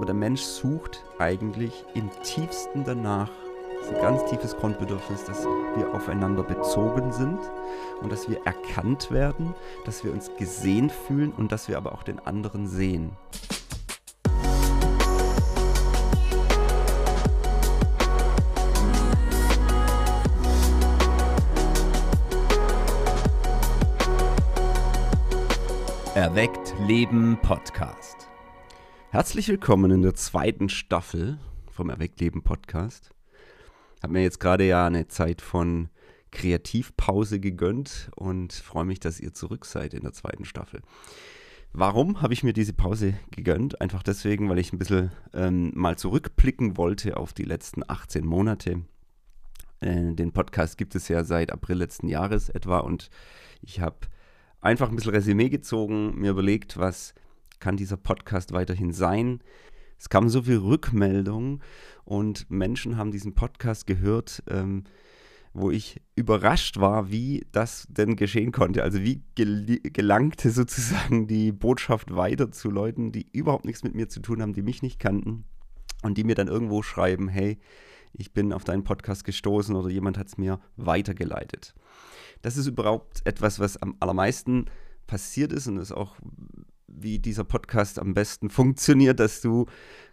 [0.00, 3.28] aber der Mensch sucht eigentlich im tiefsten danach,
[3.80, 5.44] das ist ein ganz tiefes Grundbedürfnis, dass
[5.76, 7.38] wir aufeinander bezogen sind
[8.00, 9.54] und dass wir erkannt werden,
[9.84, 13.10] dass wir uns gesehen fühlen und dass wir aber auch den anderen sehen.
[26.14, 28.29] Erweckt Leben Podcast.
[29.12, 33.10] Herzlich willkommen in der zweiten Staffel vom Erweckt Leben Podcast.
[34.00, 35.88] Hab mir jetzt gerade ja eine Zeit von
[36.30, 40.80] Kreativpause gegönnt und freue mich, dass ihr zurück seid in der zweiten Staffel.
[41.72, 43.80] Warum habe ich mir diese Pause gegönnt?
[43.80, 48.84] Einfach deswegen, weil ich ein bisschen ähm, mal zurückblicken wollte auf die letzten 18 Monate.
[49.80, 53.10] Äh, den Podcast gibt es ja seit April letzten Jahres etwa und
[53.60, 54.06] ich habe
[54.60, 57.12] einfach ein bisschen Resümee gezogen, mir überlegt, was
[57.60, 59.40] kann dieser Podcast weiterhin sein.
[59.98, 61.60] Es kam so viel Rückmeldung
[62.04, 64.84] und Menschen haben diesen Podcast gehört, ähm,
[65.52, 68.82] wo ich überrascht war, wie das denn geschehen konnte.
[68.82, 74.08] Also wie gel gelangte sozusagen die Botschaft weiter zu Leuten, die überhaupt nichts mit mir
[74.08, 75.44] zu tun haben, die mich nicht kannten
[76.02, 77.58] und die mir dann irgendwo schreiben, hey,
[78.12, 81.74] ich bin auf deinen Podcast gestoßen oder jemand hat es mir weitergeleitet
[82.42, 84.66] das ist überhaupt etwas, was am allermeisten
[85.06, 86.16] passiert ist und ist auch,
[86.90, 89.66] wie dieser Podcast am besten funktioniert, dass du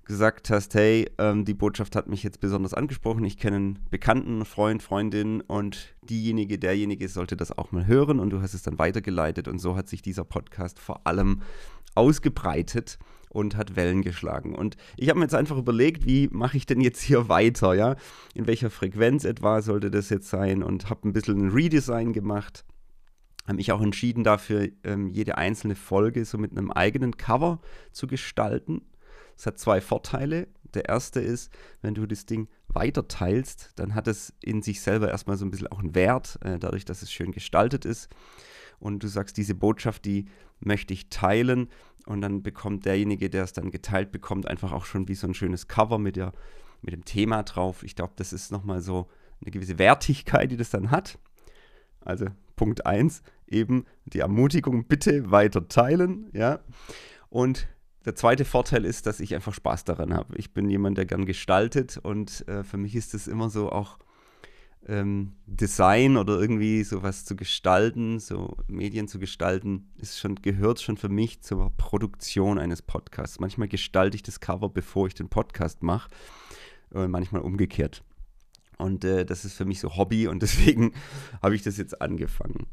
[0.06, 4.46] gesagt hast, hey, ähm, die Botschaft hat mich jetzt besonders angesprochen, ich kenne einen Bekannten,
[4.46, 8.80] Freund, Freundin und diejenige, derjenige sollte das auch mal hören und du hast es dann
[8.80, 11.42] weitergeleitet und so hat sich dieser Podcast vor allem
[11.94, 14.56] ausgebreitet und hat Wellen geschlagen.
[14.56, 17.96] Und ich habe mir jetzt einfach überlegt, wie mache ich denn jetzt hier weiter, ja?
[18.34, 22.64] In welcher Frequenz etwa sollte das jetzt sein und habe ein bisschen ein Redesign gemacht.
[23.48, 28.06] Habe mich auch entschieden dafür, ähm, jede einzelne Folge so mit einem eigenen Cover zu
[28.06, 28.82] gestalten.
[29.38, 30.48] Es hat zwei Vorteile.
[30.74, 35.10] Der erste ist, wenn du das Ding weiter teilst, dann hat es in sich selber
[35.10, 38.10] erstmal so ein bisschen auch einen Wert, äh, dadurch, dass es schön gestaltet ist.
[38.80, 40.26] Und du sagst, diese Botschaft, die
[40.60, 41.70] möchte ich teilen.
[42.06, 45.34] Und dann bekommt derjenige, der es dann geteilt bekommt, einfach auch schon wie so ein
[45.34, 46.34] schönes Cover mit, der,
[46.82, 47.84] mit dem Thema drauf.
[47.84, 49.08] Ich glaube, das ist nochmal so
[49.42, 51.18] eine gewisse Wertigkeit, die das dann hat.
[52.02, 56.30] Also Punkt 1, eben die Ermutigung, bitte weiter teilen.
[56.34, 56.60] Ja.
[57.30, 57.68] Und
[58.06, 60.38] der zweite Vorteil ist, dass ich einfach Spaß daran habe.
[60.38, 63.98] Ich bin jemand, der gern gestaltet und äh, für mich ist es immer so auch
[64.88, 70.98] ähm, Design oder irgendwie sowas zu gestalten, so Medien zu gestalten, ist schon, gehört schon
[70.98, 73.40] für mich zur Produktion eines Podcasts.
[73.40, 76.10] Manchmal gestalte ich das Cover, bevor ich den Podcast mache,
[76.92, 78.04] und manchmal umgekehrt.
[78.78, 80.94] Und äh, das ist für mich so Hobby und deswegen
[81.42, 82.68] habe ich das jetzt angefangen.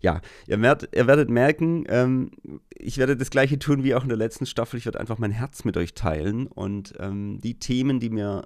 [0.00, 2.30] Ja, ihr werdet, ihr werdet merken, ähm,
[2.70, 4.78] ich werde das gleiche tun wie auch in der letzten Staffel.
[4.78, 8.44] Ich werde einfach mein Herz mit euch teilen und ähm, die Themen, die mir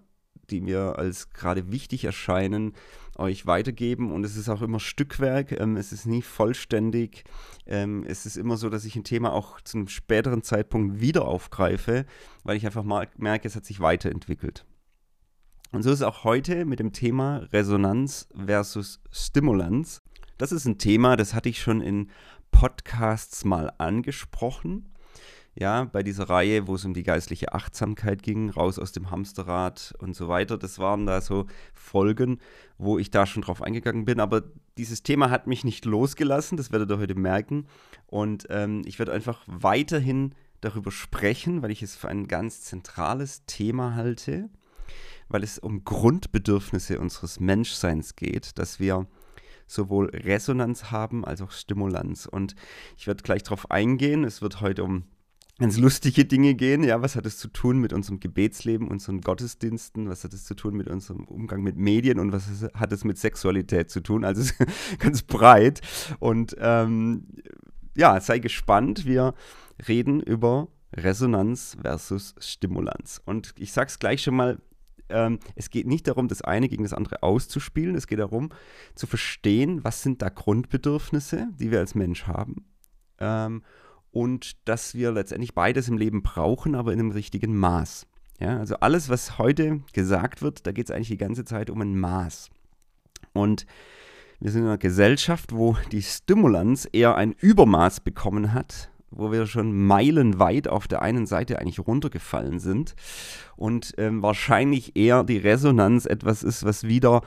[0.50, 2.74] die mir als gerade wichtig erscheinen,
[3.16, 4.12] euch weitergeben.
[4.12, 7.24] Und es ist auch immer Stückwerk, ähm, es ist nie vollständig.
[7.66, 11.26] Ähm, es ist immer so, dass ich ein Thema auch zu einem späteren Zeitpunkt wieder
[11.26, 12.06] aufgreife,
[12.42, 14.64] weil ich einfach merke, es hat sich weiterentwickelt.
[15.72, 20.02] Und so ist es auch heute mit dem Thema Resonanz versus Stimulanz.
[20.38, 22.10] Das ist ein Thema, das hatte ich schon in
[22.50, 24.94] Podcasts mal angesprochen
[25.56, 29.94] ja, bei dieser Reihe, wo es um die geistliche Achtsamkeit ging, raus aus dem Hamsterrad
[29.98, 30.58] und so weiter.
[30.58, 32.40] Das waren da so Folgen,
[32.76, 34.18] wo ich da schon drauf eingegangen bin.
[34.18, 34.42] Aber
[34.76, 37.66] dieses Thema hat mich nicht losgelassen, das werdet ihr heute merken.
[38.06, 43.44] Und ähm, ich werde einfach weiterhin darüber sprechen, weil ich es für ein ganz zentrales
[43.46, 44.48] Thema halte,
[45.28, 49.06] weil es um Grundbedürfnisse unseres Menschseins geht, dass wir
[49.66, 52.26] sowohl Resonanz haben als auch Stimulanz.
[52.26, 52.54] Und
[52.96, 54.24] ich werde gleich darauf eingehen.
[54.24, 55.04] Es wird heute um
[55.58, 56.82] ganz lustige Dinge gehen.
[56.82, 60.08] Ja, was hat es zu tun mit unserem Gebetsleben, unseren Gottesdiensten?
[60.08, 63.18] Was hat es zu tun mit unserem Umgang mit Medien und was hat es mit
[63.18, 64.24] Sexualität zu tun?
[64.24, 64.52] Also
[64.98, 65.80] ganz breit.
[66.18, 67.28] Und ähm,
[67.96, 69.06] ja, sei gespannt.
[69.06, 69.34] Wir
[69.86, 73.20] reden über Resonanz versus Stimulanz.
[73.24, 74.58] Und ich sage es gleich schon mal.
[75.14, 77.94] Ähm, es geht nicht darum, das eine gegen das andere auszuspielen.
[77.94, 78.50] Es geht darum,
[78.96, 82.66] zu verstehen, was sind da Grundbedürfnisse, die wir als Mensch haben.
[83.20, 83.62] Ähm,
[84.10, 88.06] und dass wir letztendlich beides im Leben brauchen, aber in einem richtigen Maß.
[88.40, 91.80] Ja, also alles, was heute gesagt wird, da geht es eigentlich die ganze Zeit um
[91.80, 92.50] ein Maß.
[93.32, 93.66] Und
[94.40, 99.46] wir sind in einer Gesellschaft, wo die Stimulanz eher ein Übermaß bekommen hat, wo wir
[99.46, 102.94] schon meilenweit auf der einen Seite eigentlich runtergefallen sind
[103.56, 107.22] und ähm, wahrscheinlich eher die Resonanz etwas ist, was wieder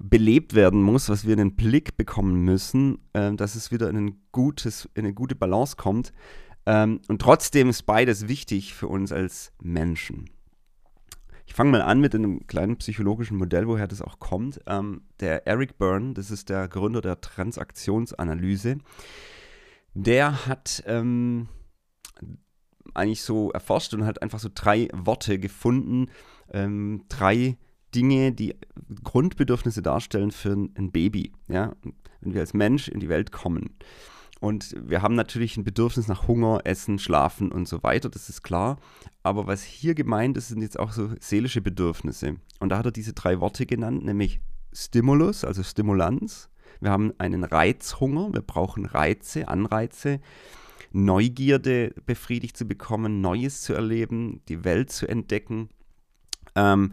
[0.00, 3.96] belebt werden muss, was wir in den Blick bekommen müssen, äh, dass es wieder in,
[3.96, 6.12] ein gutes, in eine gute Balance kommt.
[6.66, 10.30] Ähm, und trotzdem ist beides wichtig für uns als Menschen.
[11.46, 14.60] Ich fange mal an mit einem kleinen psychologischen Modell, woher das auch kommt.
[14.66, 18.78] Ähm, der Eric Byrne, das ist der Gründer der Transaktionsanalyse,
[19.94, 21.48] der hat ähm,
[22.94, 26.10] eigentlich so erforscht und hat einfach so drei Worte gefunden,
[26.52, 27.56] ähm, drei
[27.94, 28.54] Dinge, die
[29.02, 31.74] Grundbedürfnisse darstellen für ein Baby, ja,
[32.20, 33.76] wenn wir als Mensch in die Welt kommen.
[34.40, 38.42] Und wir haben natürlich ein Bedürfnis nach Hunger, Essen, Schlafen und so weiter, das ist
[38.42, 38.78] klar.
[39.22, 42.36] Aber was hier gemeint ist, sind jetzt auch so seelische Bedürfnisse.
[42.58, 44.40] Und da hat er diese drei Worte genannt, nämlich
[44.72, 46.50] Stimulus, also Stimulanz.
[46.80, 50.20] Wir haben einen Reizhunger, wir brauchen Reize, Anreize.
[50.92, 55.68] Neugierde befriedigt zu bekommen, Neues zu erleben, die Welt zu entdecken.
[56.54, 56.92] Ähm,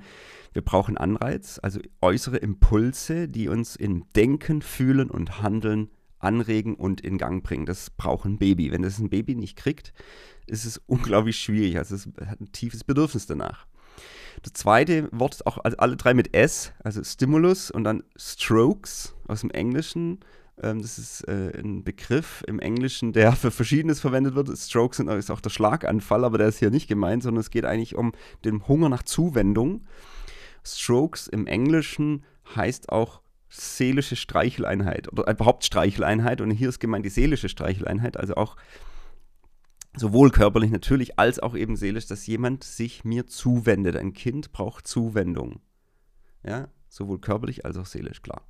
[0.54, 5.90] wir brauchen Anreiz, also äußere Impulse, die uns in Denken, Fühlen und Handeln
[6.20, 7.66] anregen und in Gang bringen.
[7.66, 8.72] Das braucht ein Baby.
[8.72, 9.94] Wenn das ein Baby nicht kriegt,
[10.48, 11.78] ist es unglaublich schwierig.
[11.78, 13.68] Also es hat ein tiefes Bedürfnis danach.
[14.44, 19.42] Das zweite Wort ist auch alle drei mit S, also Stimulus und dann Strokes aus
[19.42, 20.20] dem Englischen.
[20.62, 24.50] Ähm, das ist äh, ein Begriff im Englischen, der für Verschiedenes verwendet wird.
[24.58, 27.66] Strokes sind, ist auch der Schlaganfall, aber der ist hier nicht gemeint, sondern es geht
[27.66, 28.14] eigentlich um
[28.46, 29.86] den Hunger nach Zuwendung.
[30.64, 32.24] Strokes im Englischen
[32.56, 36.42] heißt auch seelische Streicheleinheit oder überhaupt Streicheleinheit.
[36.42, 38.56] Und hier ist gemeint die seelische Streicheleinheit, also auch
[39.96, 43.96] sowohl körperlich natürlich als auch eben seelisch, dass jemand sich mir zuwendet.
[43.96, 45.62] Ein Kind braucht Zuwendung.
[46.44, 48.48] Ja, sowohl körperlich als auch seelisch, klar.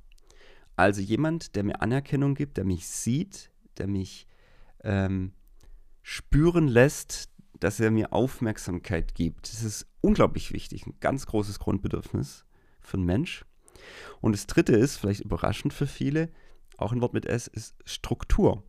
[0.76, 4.26] Also jemand, der mir Anerkennung gibt, der mich sieht, der mich
[4.82, 5.32] ähm,
[6.02, 7.28] spüren lässt,
[7.60, 9.52] dass er mir Aufmerksamkeit gibt.
[9.52, 12.44] Das ist unglaublich wichtig, ein ganz großes Grundbedürfnis
[12.80, 13.44] für einen Mensch.
[14.20, 16.30] Und das dritte ist, vielleicht überraschend für viele,
[16.76, 18.64] auch ein Wort mit S, ist Struktur.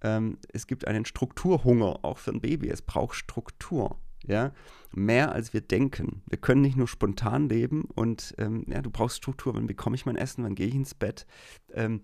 [0.00, 2.68] Ähm, es gibt einen Strukturhunger, auch für ein Baby.
[2.68, 3.98] Es braucht Struktur.
[4.24, 4.52] Ja,
[4.94, 6.22] mehr als wir denken.
[6.28, 9.54] Wir können nicht nur spontan leben und ähm, ja, du brauchst Struktur.
[9.54, 10.44] Wann bekomme ich mein Essen?
[10.44, 11.26] Wann gehe ich ins Bett?
[11.74, 12.02] Ähm,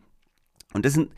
[0.75, 1.13] und das sind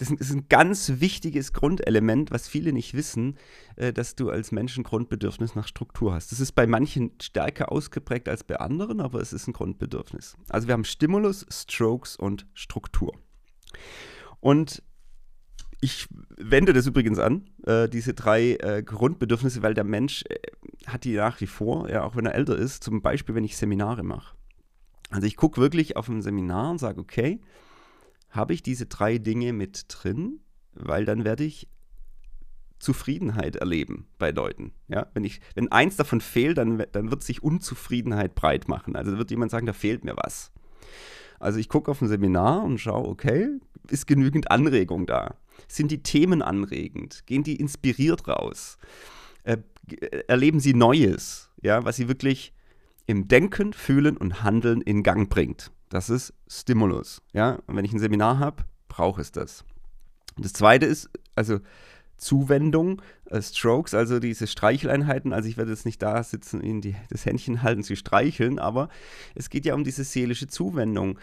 [0.00, 3.36] das ist ein ganz wichtiges Grundelement, was viele nicht wissen,
[3.76, 6.32] äh, dass du als Mensch ein Grundbedürfnis nach Struktur hast.
[6.32, 10.38] Das ist bei manchen stärker ausgeprägt als bei anderen, aber es ist ein Grundbedürfnis.
[10.48, 13.12] Also wir haben Stimulus, Strokes und Struktur.
[14.40, 14.82] Und
[15.80, 20.36] ich wende das übrigens an, äh, diese drei äh, Grundbedürfnisse, weil der Mensch äh,
[20.86, 23.56] hat die nach wie vor, ja, auch wenn er älter ist, zum Beispiel, wenn ich
[23.56, 24.36] Seminare mache.
[25.10, 27.40] Also ich gucke wirklich auf ein Seminar und sage, okay,
[28.30, 30.40] habe ich diese drei Dinge mit drin,
[30.72, 31.68] weil dann werde ich
[32.78, 34.72] Zufriedenheit erleben bei Leuten.
[34.88, 35.08] Ja?
[35.12, 38.96] Wenn, ich, wenn eins davon fehlt, dann, dann wird sich Unzufriedenheit breit machen.
[38.96, 40.52] Also wird jemand sagen, da fehlt mir was.
[41.38, 43.48] Also ich gucke auf ein Seminar und schaue, okay,
[43.88, 45.36] ist genügend Anregung da?
[45.68, 47.26] Sind die Themen anregend?
[47.26, 48.78] Gehen die inspiriert raus?
[49.44, 49.58] Äh,
[50.28, 52.52] erleben sie Neues, ja, was sie wirklich
[53.06, 55.72] im Denken, Fühlen und Handeln in Gang bringt?
[55.88, 57.22] Das ist Stimulus.
[57.32, 57.58] Ja?
[57.66, 59.64] Und wenn ich ein Seminar habe, brauche es das.
[60.36, 61.60] Das zweite ist, also
[62.20, 65.32] Zuwendung, äh, Strokes, also diese Streicheleinheiten.
[65.32, 68.88] Also ich werde jetzt nicht da sitzen, ihnen die, das Händchen halten, sie streicheln, aber
[69.34, 71.18] es geht ja um diese seelische Zuwendung.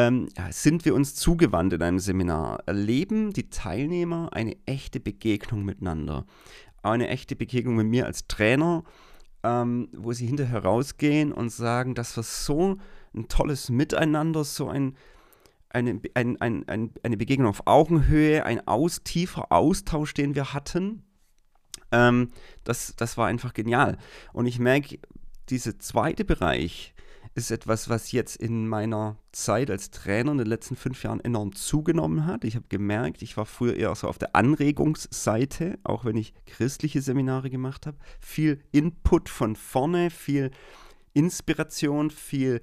[0.00, 2.62] Ähm, sind wir uns zugewandt in einem Seminar?
[2.64, 6.24] Erleben die Teilnehmer eine echte Begegnung miteinander?
[6.82, 8.84] Eine echte Begegnung mit mir als Trainer,
[9.42, 12.78] ähm, wo sie hinterher rausgehen und sagen, das war so
[13.14, 14.96] ein tolles Miteinander, so ein,
[15.68, 21.02] eine, ein, ein, ein, eine Begegnung auf Augenhöhe, ein aus, tiefer Austausch, den wir hatten.
[21.92, 22.30] Ähm,
[22.64, 23.98] das, das war einfach genial.
[24.32, 24.98] Und ich merke,
[25.50, 26.94] dieser zweite Bereich
[27.34, 31.54] ist etwas, was jetzt in meiner Zeit als Trainer in den letzten fünf Jahren enorm
[31.54, 32.44] zugenommen hat.
[32.44, 37.02] Ich habe gemerkt, ich war früher eher so auf der Anregungsseite, auch wenn ich christliche
[37.02, 37.96] Seminare gemacht habe.
[38.20, 40.50] Viel Input von vorne, viel
[41.14, 42.60] Inspiration, viel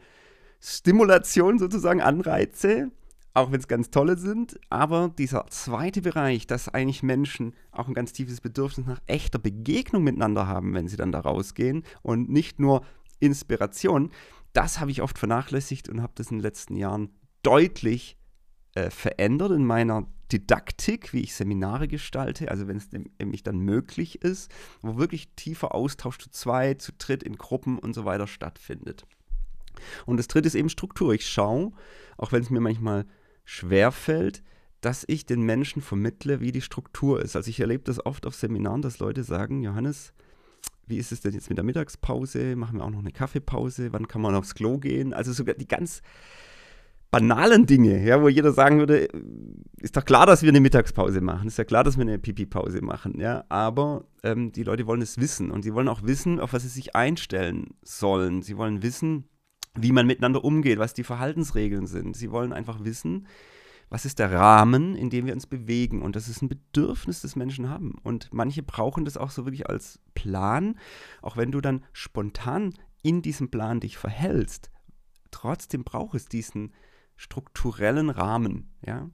[0.59, 2.91] Stimulation sozusagen, Anreize,
[3.33, 4.59] auch wenn es ganz tolle sind.
[4.69, 10.03] Aber dieser zweite Bereich, dass eigentlich Menschen auch ein ganz tiefes Bedürfnis nach echter Begegnung
[10.03, 12.81] miteinander haben, wenn sie dann da rausgehen und nicht nur
[13.19, 14.11] Inspiration,
[14.57, 17.09] das habe ich oft vernachlässigt und habe das in den letzten Jahren
[17.43, 18.17] deutlich
[18.73, 24.23] äh, verändert in meiner Didaktik, wie ich Seminare gestalte, also wenn es nämlich dann möglich
[24.23, 29.05] ist, wo wirklich tiefer Austausch zu zweit, zu dritt, in Gruppen und so weiter stattfindet.
[30.07, 31.13] Und das dritte ist eben Struktur.
[31.13, 31.71] Ich schaue,
[32.17, 33.05] auch wenn es mir manchmal
[33.45, 34.41] schwer fällt,
[34.81, 37.35] dass ich den Menschen vermittle, wie die Struktur ist.
[37.35, 40.13] Also ich erlebe das oft auf Seminaren, dass Leute sagen, Johannes,
[40.87, 42.55] wie ist es denn jetzt mit der Mittagspause?
[42.55, 43.93] Machen wir auch noch eine Kaffeepause?
[43.93, 45.13] Wann kann man aufs Klo gehen?
[45.13, 46.01] Also sogar die ganz
[47.11, 49.07] banalen Dinge, ja, wo jeder sagen würde,
[49.79, 52.81] ist doch klar, dass wir eine Mittagspause machen, ist ja klar, dass wir eine Pipi-Pause
[52.81, 56.53] machen, ja, aber ähm, die Leute wollen es wissen und sie wollen auch wissen, auf
[56.53, 58.41] was sie sich einstellen sollen.
[58.41, 59.23] Sie wollen wissen,
[59.75, 62.15] wie man miteinander umgeht, was die Verhaltensregeln sind.
[62.17, 63.27] Sie wollen einfach wissen,
[63.89, 66.01] was ist der Rahmen, in dem wir uns bewegen.
[66.01, 67.95] Und das ist ein Bedürfnis, das Menschen haben.
[68.03, 70.77] Und manche brauchen das auch so wirklich als Plan,
[71.21, 74.71] auch wenn du dann spontan in diesem Plan dich verhältst.
[75.31, 76.73] Trotzdem braucht es diesen
[77.15, 79.09] strukturellen Rahmen, ja,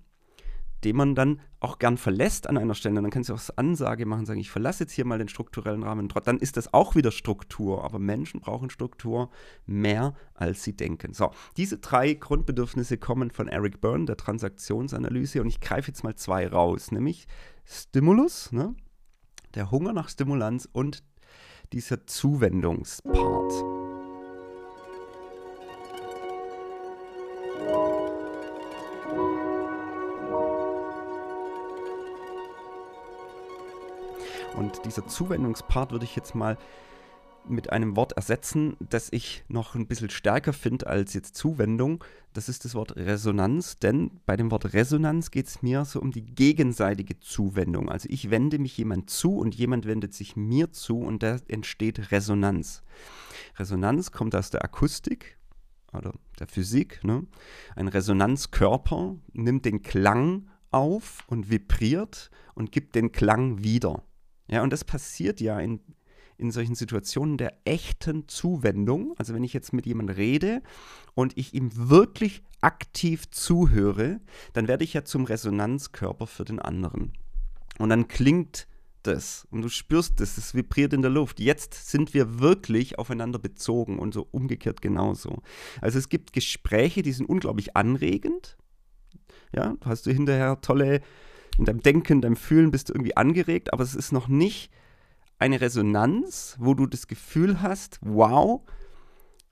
[0.84, 3.02] den man dann auch gern verlässt an einer Stelle.
[3.02, 6.08] Dann kannst du auch Ansage machen, sagen, ich verlasse jetzt hier mal den strukturellen Rahmen.
[6.08, 7.84] Dann ist das auch wieder Struktur.
[7.84, 9.30] Aber Menschen brauchen Struktur
[9.66, 11.14] mehr, als sie denken.
[11.14, 15.42] So, diese drei Grundbedürfnisse kommen von Eric Byrne, der Transaktionsanalyse.
[15.42, 17.28] Und ich greife jetzt mal zwei raus, nämlich
[17.66, 18.76] Stimulus, ne?
[19.56, 21.04] der Hunger nach Stimulanz und
[21.72, 23.73] dieser Zuwendungspart.
[34.56, 36.58] Und dieser Zuwendungspart würde ich jetzt mal
[37.48, 42.04] mit einem Wort ersetzen, das ich noch ein bisschen stärker finde als jetzt Zuwendung.
[42.34, 46.12] Das ist das Wort Resonanz, denn bei dem Wort Resonanz geht es mir so um
[46.12, 47.90] die gegenseitige Zuwendung.
[47.90, 52.12] Also ich wende mich jemand zu und jemand wendet sich mir zu und da entsteht
[52.12, 52.82] Resonanz.
[53.58, 55.38] Resonanz kommt aus der Akustik
[55.92, 57.04] oder der Physik.
[57.04, 57.26] Ne?
[57.76, 64.04] Ein Resonanzkörper nimmt den Klang auf und vibriert und gibt den Klang wieder.
[64.54, 65.80] Ja, und das passiert ja in,
[66.38, 69.16] in solchen Situationen der echten Zuwendung.
[69.18, 70.62] Also wenn ich jetzt mit jemandem rede
[71.16, 74.20] und ich ihm wirklich aktiv zuhöre,
[74.54, 77.14] dann werde ich ja zum Resonanzkörper für den anderen.
[77.80, 78.68] Und dann klingt
[79.02, 81.40] das und du spürst es, es vibriert in der Luft.
[81.40, 85.42] Jetzt sind wir wirklich aufeinander bezogen und so umgekehrt genauso.
[85.82, 88.56] Also es gibt Gespräche, die sind unglaublich anregend.
[89.52, 91.02] Ja, hast du hinterher tolle
[91.58, 94.72] in deinem Denken, deinem Fühlen bist du irgendwie angeregt, aber es ist noch nicht
[95.40, 98.62] eine Resonanz, wo du das Gefühl hast, wow,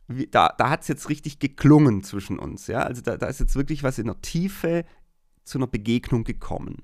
[0.08, 2.68] wie, da, da hat es jetzt richtig geklungen zwischen uns.
[2.68, 2.80] Ja?
[2.84, 4.86] Also da, da ist jetzt wirklich was in der Tiefe
[5.44, 6.84] zu einer Begegnung gekommen.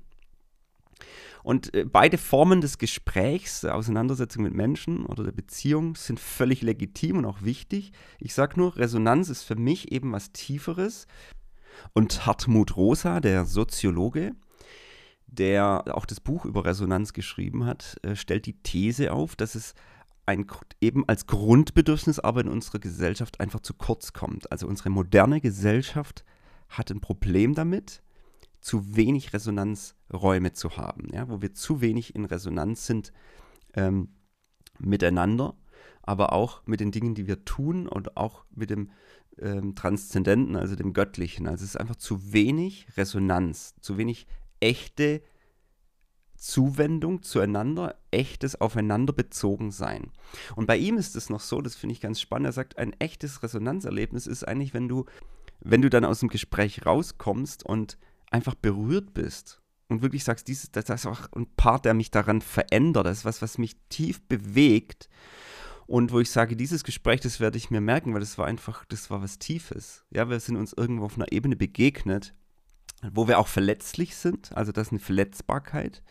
[1.42, 6.62] Und äh, beide Formen des Gesprächs, der Auseinandersetzung mit Menschen oder der Beziehung sind völlig
[6.62, 7.92] legitim und auch wichtig.
[8.18, 11.06] Ich sage nur, Resonanz ist für mich eben was Tieferes.
[11.92, 14.34] Und Hartmut Rosa, der Soziologe,
[15.28, 19.74] der auch das Buch über Resonanz geschrieben hat, äh, stellt die These auf, dass es
[20.26, 20.46] ein,
[20.80, 24.50] eben als Grundbedürfnis aber in unserer Gesellschaft einfach zu kurz kommt.
[24.52, 26.24] Also unsere moderne Gesellschaft
[26.68, 28.02] hat ein Problem damit,
[28.60, 33.12] zu wenig Resonanzräume zu haben, ja, wo wir zu wenig in Resonanz sind
[33.74, 34.08] ähm,
[34.78, 35.56] miteinander,
[36.02, 38.90] aber auch mit den Dingen, die wir tun und auch mit dem
[39.38, 41.46] ähm, Transzendenten, also dem Göttlichen.
[41.46, 44.26] Also es ist einfach zu wenig Resonanz, zu wenig
[44.60, 45.22] echte
[46.36, 50.12] Zuwendung zueinander, echtes Aufeinander bezogen sein.
[50.54, 52.92] Und bei ihm ist es noch so, das finde ich ganz spannend, er sagt, ein
[53.00, 55.04] echtes Resonanzerlebnis ist eigentlich, wenn du,
[55.60, 57.98] wenn du dann aus dem Gespräch rauskommst und
[58.30, 62.40] einfach berührt bist und wirklich sagst, dieses, das ist auch ein Part, der mich daran
[62.40, 65.08] verändert, das ist was, was mich tief bewegt
[65.88, 68.84] und wo ich sage, dieses Gespräch, das werde ich mir merken, weil das war einfach,
[68.84, 70.04] das war was Tiefes.
[70.10, 72.34] Ja, wir sind uns irgendwo auf einer Ebene begegnet,
[73.12, 76.02] wo wir auch verletzlich sind, also das ist eine Verletzbarkeit,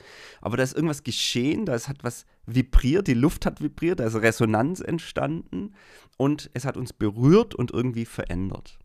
[0.42, 4.06] aber da ist irgendwas geschehen, da ist, hat was vibriert, die Luft hat vibriert, da
[4.06, 5.74] ist Resonanz entstanden
[6.16, 8.80] und es hat uns berührt und irgendwie verändert.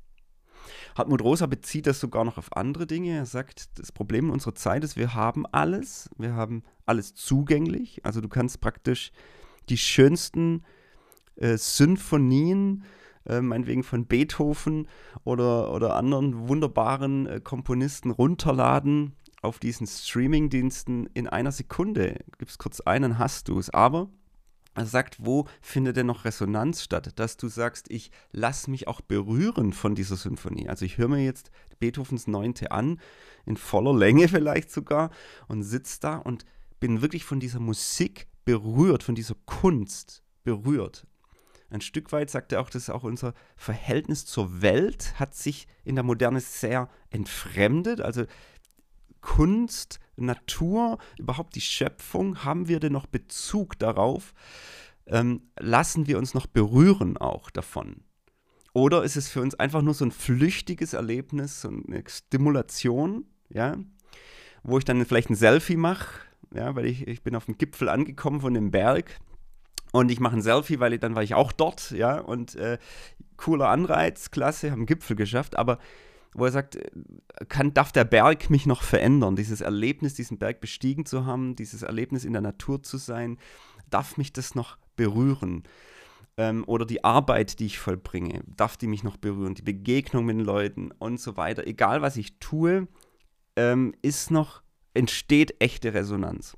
[0.96, 3.16] Hartmut Rosa bezieht das sogar noch auf andere Dinge.
[3.16, 8.20] Er sagt, das Problem unserer Zeit ist, wir haben alles, wir haben alles zugänglich, also
[8.20, 9.12] du kannst praktisch
[9.68, 10.64] die schönsten
[11.36, 13.01] äh, Symphonien äh,
[13.40, 14.88] meinetwegen von Beethoven
[15.24, 22.24] oder, oder anderen wunderbaren äh, Komponisten runterladen auf diesen Streaming-Diensten in einer Sekunde.
[22.38, 23.70] Gibst kurz ein, dann hast du es.
[23.70, 24.08] Aber
[24.74, 27.18] er sagt, wo findet denn noch Resonanz statt?
[27.18, 30.68] Dass du sagst, ich lasse mich auch berühren von dieser Symphonie.
[30.68, 33.00] Also ich höre mir jetzt Beethovens Neunte an,
[33.44, 35.10] in voller Länge vielleicht sogar,
[35.48, 36.44] und sitze da und
[36.80, 41.06] bin wirklich von dieser Musik berührt, von dieser Kunst berührt
[41.72, 45.94] ein Stück weit sagt er auch, dass auch unser Verhältnis zur Welt hat sich in
[45.94, 48.00] der Moderne sehr entfremdet.
[48.00, 48.24] Also
[49.22, 54.34] Kunst, Natur, überhaupt die Schöpfung, haben wir denn noch Bezug darauf?
[55.06, 58.04] Ähm, lassen wir uns noch berühren auch davon?
[58.74, 63.76] Oder ist es für uns einfach nur so ein flüchtiges Erlebnis, so eine Stimulation, ja,
[64.62, 66.20] wo ich dann vielleicht ein Selfie mache,
[66.54, 69.18] ja, weil ich, ich bin auf dem Gipfel angekommen von dem Berg
[69.92, 72.78] und ich mache ein Selfie, weil ich, dann war ich auch dort, ja, und äh,
[73.36, 75.78] cooler Anreiz, klasse, haben Gipfel geschafft, aber
[76.34, 76.90] wo er sagt, äh,
[77.48, 79.36] kann, darf der Berg mich noch verändern?
[79.36, 83.38] Dieses Erlebnis, diesen Berg bestiegen zu haben, dieses Erlebnis in der Natur zu sein,
[83.90, 85.64] darf mich das noch berühren?
[86.38, 89.54] Ähm, oder die Arbeit, die ich vollbringe, darf die mich noch berühren?
[89.54, 91.66] Die Begegnung mit Leuten und so weiter.
[91.66, 92.88] Egal, was ich tue,
[93.56, 94.62] ähm, ist noch,
[94.94, 96.56] entsteht echte Resonanz.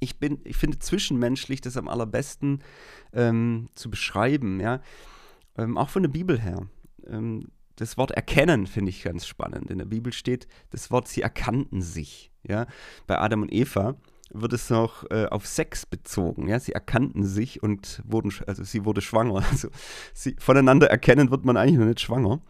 [0.00, 2.62] Ich, bin, ich finde zwischenmenschlich das am allerbesten
[3.12, 4.80] ähm, zu beschreiben, ja.
[5.56, 6.66] Ähm, auch von der Bibel her.
[7.06, 7.48] Ähm,
[7.80, 9.70] das Wort erkennen finde ich ganz spannend.
[9.70, 12.30] In der Bibel steht das Wort, sie erkannten sich.
[12.46, 12.66] Ja?
[13.06, 13.96] Bei Adam und Eva
[14.32, 16.46] wird es noch äh, auf Sex bezogen.
[16.46, 16.60] Ja?
[16.60, 19.42] Sie erkannten sich und wurden, also sie wurde schwanger.
[19.50, 19.70] Also
[20.12, 22.42] sie, voneinander erkennen wird man eigentlich noch nicht schwanger.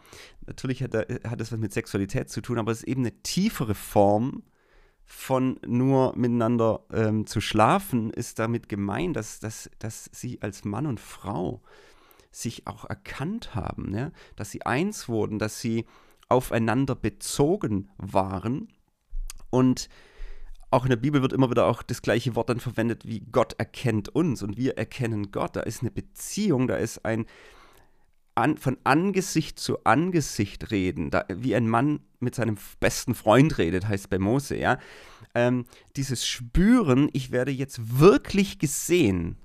[0.47, 3.77] Natürlich hat, hat das was mit Sexualität zu tun, aber es ist eben eine tiefere
[3.77, 4.43] Form
[5.13, 10.87] von nur miteinander ähm, zu schlafen, ist damit gemeint, dass, dass, dass sie als Mann
[10.87, 11.63] und Frau
[12.31, 14.13] sich auch erkannt haben, ja?
[14.37, 15.85] dass sie eins wurden, dass sie
[16.29, 18.69] aufeinander bezogen waren.
[19.51, 19.89] Und
[20.71, 23.55] auch in der Bibel wird immer wieder auch das gleiche Wort dann verwendet wie Gott
[23.59, 25.57] erkennt uns und wir erkennen Gott.
[25.57, 27.27] Da ist eine Beziehung, da ist ein
[28.41, 33.89] an, von Angesicht zu Angesicht reden, da, wie ein Mann mit seinem besten Freund redet,
[33.89, 34.79] heißt bei Mose, ja.
[35.35, 35.65] Ähm,
[35.97, 39.37] dieses Spüren, ich werde jetzt wirklich gesehen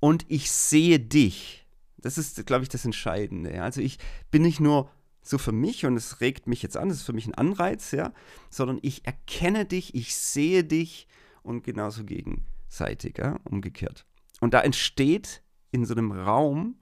[0.00, 1.66] und ich sehe dich.
[1.96, 3.54] Das ist, glaube ich, das Entscheidende.
[3.54, 3.62] Ja?
[3.64, 3.98] Also ich
[4.30, 4.90] bin nicht nur
[5.22, 7.90] so für mich und es regt mich jetzt an, das ist für mich ein Anreiz,
[7.90, 8.12] ja,
[8.50, 11.06] sondern ich erkenne dich, ich sehe dich
[11.42, 14.06] und genauso gegenseitig, ja, umgekehrt.
[14.40, 16.76] Und da entsteht in so einem Raum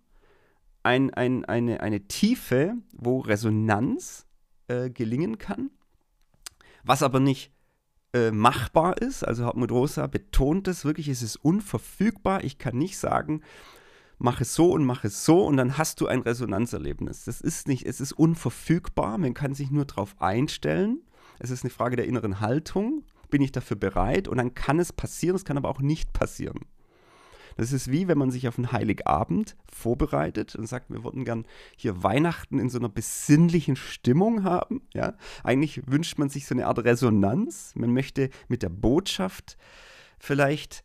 [0.87, 4.25] ein, ein, eine, eine Tiefe, wo Resonanz
[4.69, 5.71] äh, gelingen kann,
[6.85, 7.53] was aber nicht
[8.15, 9.25] äh, machbar ist.
[9.25, 12.45] Also Hartmut Rosa betont es wirklich, es ist unverfügbar.
[12.45, 13.43] Ich kann nicht sagen,
[14.19, 17.25] mach es so und mach es so und dann hast du ein Resonanzerlebnis.
[17.25, 21.03] Das ist nicht, es ist unverfügbar, man kann sich nur darauf einstellen.
[21.41, 23.03] Es ist eine Frage der inneren Haltung.
[23.29, 24.29] Bin ich dafür bereit?
[24.29, 26.61] Und dann kann es passieren, es kann aber auch nicht passieren.
[27.57, 31.47] Das ist wie, wenn man sich auf einen Heiligabend vorbereitet und sagt, wir würden gern
[31.77, 34.83] hier Weihnachten in so einer besinnlichen Stimmung haben.
[34.93, 35.15] Ja?
[35.43, 37.73] Eigentlich wünscht man sich so eine Art Resonanz.
[37.75, 39.57] Man möchte mit der Botschaft
[40.19, 40.85] vielleicht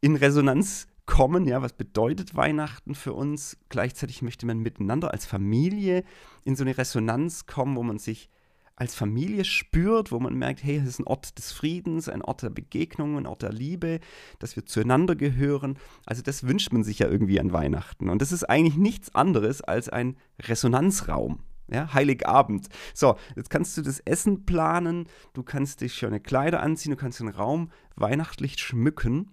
[0.00, 1.46] in Resonanz kommen.
[1.46, 3.56] Ja, was bedeutet Weihnachten für uns?
[3.68, 6.04] Gleichzeitig möchte man miteinander als Familie
[6.44, 8.28] in so eine Resonanz kommen, wo man sich
[8.76, 12.42] als Familie spürt, wo man merkt, hey, es ist ein Ort des Friedens, ein Ort
[12.42, 14.00] der Begegnung, ein Ort der Liebe,
[14.38, 15.78] dass wir zueinander gehören.
[16.06, 18.08] Also das wünscht man sich ja irgendwie an Weihnachten.
[18.08, 21.40] Und das ist eigentlich nichts anderes als ein Resonanzraum.
[21.68, 22.68] Ja, Heiligabend.
[22.92, 27.20] So, jetzt kannst du das Essen planen, du kannst dich schöne Kleider anziehen, du kannst
[27.20, 29.30] den Raum weihnachtlich schmücken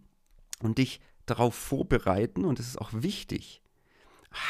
[0.61, 3.61] und dich darauf vorbereiten, und das ist auch wichtig.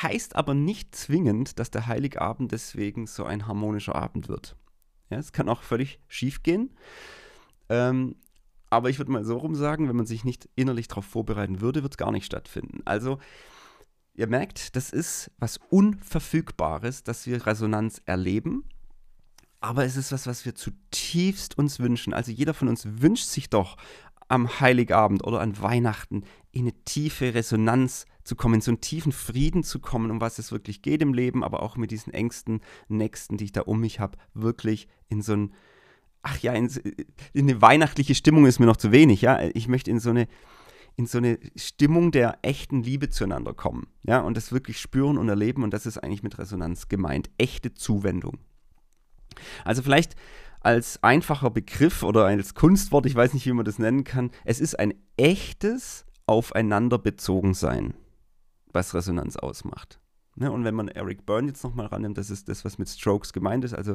[0.03, 4.55] Heißt aber nicht zwingend, dass der Heiligabend deswegen so ein harmonischer Abend wird.
[5.09, 6.71] Ja, es kann auch völlig schief gehen.
[7.69, 8.15] Ähm,
[8.69, 11.81] aber ich würde mal so rum sagen, wenn man sich nicht innerlich darauf vorbereiten würde,
[11.81, 12.81] wird es gar nicht stattfinden.
[12.85, 13.19] Also,
[14.13, 18.65] ihr merkt, das ist was Unverfügbares, dass wir Resonanz erleben.
[19.61, 22.13] Aber es ist was, was wir zutiefst uns wünschen.
[22.13, 23.75] Also jeder von uns wünscht sich doch
[24.29, 29.11] am Heiligabend oder an Weihnachten in eine tiefe Resonanz zu kommen, in so einen tiefen
[29.11, 32.61] Frieden zu kommen, um was es wirklich geht im Leben, aber auch mit diesen engsten
[32.87, 35.53] Nächsten, die ich da um mich habe, wirklich in so ein,
[36.21, 36.69] ach ja, in,
[37.33, 39.41] in eine weihnachtliche Stimmung ist mir noch zu wenig, ja.
[39.41, 40.27] Ich möchte in so eine,
[40.95, 45.27] in so eine Stimmung der echten Liebe zueinander kommen, ja, und das wirklich spüren und
[45.27, 48.37] erleben und das ist eigentlich mit Resonanz gemeint, echte Zuwendung.
[49.65, 50.15] Also vielleicht
[50.61, 54.59] als einfacher Begriff oder als Kunstwort, ich weiß nicht, wie man das nennen kann, es
[54.59, 57.93] ist ein echtes Aufeinanderbezogensein,
[58.71, 59.99] was Resonanz ausmacht.
[60.35, 60.51] Ne?
[60.51, 63.63] Und wenn man Eric Byrne jetzt nochmal rannimmt, das ist das, was mit Strokes gemeint
[63.65, 63.93] ist, also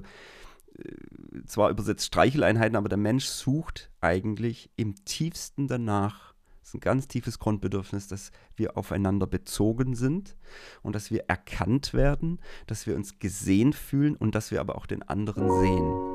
[0.79, 6.81] äh, zwar übersetzt Streicheleinheiten, aber der Mensch sucht eigentlich im tiefsten danach, das ist ein
[6.81, 10.37] ganz tiefes Grundbedürfnis, dass wir aufeinander bezogen sind
[10.83, 14.87] und dass wir erkannt werden, dass wir uns gesehen fühlen und dass wir aber auch
[14.87, 16.14] den anderen sehen.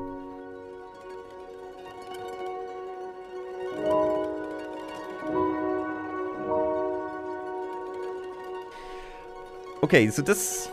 [9.82, 10.70] Okay, so das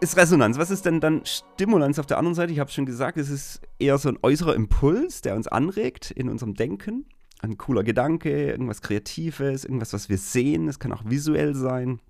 [0.00, 0.56] ist Resonanz.
[0.56, 2.50] Was ist denn dann Stimulanz auf der anderen Seite?
[2.50, 6.30] Ich habe schon gesagt, es ist eher so ein äußerer Impuls, der uns anregt in
[6.30, 7.04] unserem Denken.
[7.40, 10.66] Ein cooler Gedanke, irgendwas Kreatives, irgendwas, was wir sehen.
[10.66, 12.00] Es kann auch visuell sein.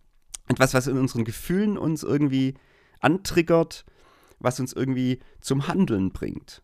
[0.46, 2.54] Etwas, was in unseren Gefühlen uns irgendwie
[3.00, 3.84] antriggert,
[4.38, 6.62] was uns irgendwie zum Handeln bringt.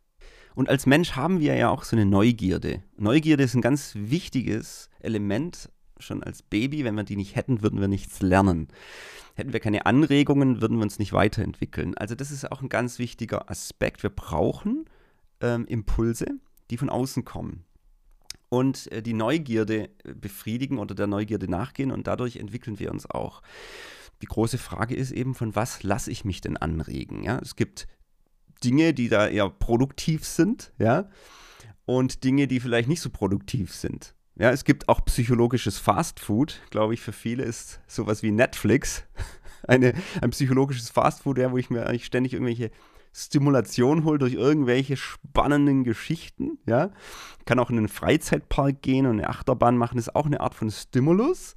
[0.55, 2.85] Und als Mensch haben wir ja auch so eine Neugierde.
[2.97, 5.69] Neugierde ist ein ganz wichtiges Element
[6.03, 6.85] schon als Baby.
[6.85, 8.69] Wenn wir die nicht hätten, würden wir nichts lernen.
[9.35, 11.97] Hätten wir keine Anregungen, würden wir uns nicht weiterentwickeln.
[11.97, 14.03] Also das ist auch ein ganz wichtiger Aspekt.
[14.03, 14.85] Wir brauchen
[15.41, 16.27] ähm, Impulse,
[16.71, 17.65] die von außen kommen
[18.53, 23.09] und äh, die Neugierde äh, befriedigen oder der Neugierde nachgehen und dadurch entwickeln wir uns
[23.09, 23.41] auch.
[24.21, 27.25] Die große Frage ist eben, von was lasse ich mich denn anregen?
[27.25, 27.39] Ja?
[27.39, 27.89] Es gibt
[28.63, 31.09] Dinge, die da eher produktiv sind, ja,
[31.87, 34.15] und Dinge, die vielleicht nicht so produktiv sind.
[34.43, 39.05] Ja, es gibt auch psychologisches Fastfood, glaube ich, für viele ist sowas wie Netflix.
[39.69, 42.73] Eine, ein psychologisches Fastfood, ja, wo ich mir eigentlich ständig irgendwelche
[43.13, 46.59] Stimulation hole durch irgendwelche spannenden Geschichten.
[46.67, 46.91] Ja,
[47.45, 50.73] kann auch in einen Freizeitpark gehen und eine Achterbahn machen, ist auch eine Art von
[50.73, 51.55] Stimulus.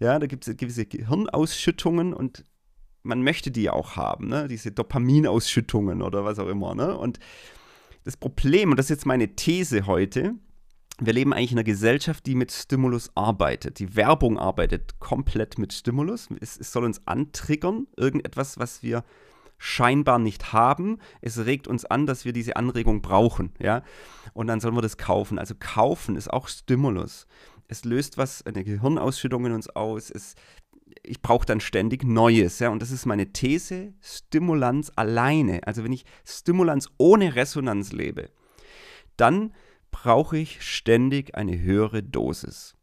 [0.00, 2.46] Ja, da gibt es gewisse Gehirnausschüttungen und
[3.02, 4.48] man möchte die auch haben, ne?
[4.48, 6.74] diese Dopaminausschüttungen oder was auch immer.
[6.74, 6.96] Ne?
[6.96, 7.18] Und
[8.04, 10.36] das Problem, und das ist jetzt meine These heute,
[11.00, 13.80] wir leben eigentlich in einer Gesellschaft, die mit Stimulus arbeitet.
[13.80, 16.28] Die Werbung arbeitet komplett mit Stimulus.
[16.40, 19.04] Es, es soll uns antriggern, irgendetwas, was wir
[19.58, 20.98] scheinbar nicht haben.
[21.20, 23.82] Es regt uns an, dass wir diese Anregung brauchen, ja.
[24.34, 25.38] Und dann sollen wir das kaufen.
[25.38, 27.26] Also kaufen ist auch Stimulus.
[27.66, 30.10] Es löst was, eine Gehirnausschüttung in uns aus.
[30.10, 30.34] Es,
[31.02, 32.68] ich brauche dann ständig Neues, ja.
[32.68, 35.66] Und das ist meine These: Stimulanz alleine.
[35.66, 38.30] Also wenn ich Stimulanz ohne Resonanz lebe,
[39.16, 39.52] dann
[39.94, 42.74] brauche ich ständig eine höhere Dosis.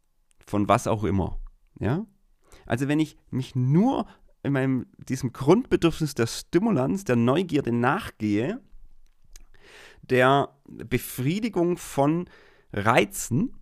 [0.46, 1.38] Von was auch immer.
[1.78, 2.06] Ja?
[2.64, 4.06] Also wenn ich mich nur
[4.42, 8.62] in meinem, diesem Grundbedürfnis der Stimulanz, der Neugierde nachgehe,
[10.00, 12.30] der Befriedigung von
[12.72, 13.58] Reizen,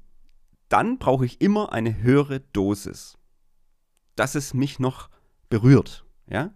[0.69, 3.19] dann brauche ich immer eine höhere Dosis,
[4.15, 5.11] dass es mich noch
[5.49, 6.07] berührt.
[6.29, 6.55] Ja?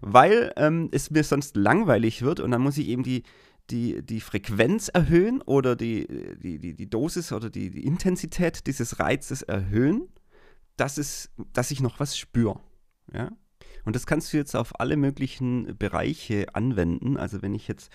[0.00, 3.24] Weil ähm, es mir sonst langweilig wird und dann muss ich eben die,
[3.70, 6.06] die, die Frequenz erhöhen oder die,
[6.42, 10.08] die, die, die Dosis oder die, die Intensität dieses Reizes erhöhen,
[10.76, 12.60] dass, es, dass ich noch was spüre.
[13.12, 13.30] Ja?
[13.84, 17.16] Und das kannst du jetzt auf alle möglichen Bereiche anwenden.
[17.16, 17.90] Also wenn ich jetzt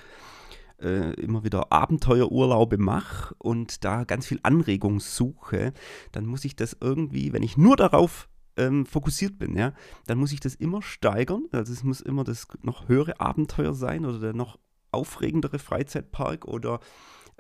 [0.82, 5.74] äh, immer wieder Abenteuerurlaube mache und da ganz viel Anregung suche,
[6.12, 9.74] dann muss ich das irgendwie, wenn ich nur darauf ähm, fokussiert bin, ja,
[10.08, 11.46] dann muss ich das immer steigern.
[11.52, 14.58] Also es muss immer das noch höhere Abenteuer sein oder der noch
[14.96, 16.80] aufregendere Freizeitpark oder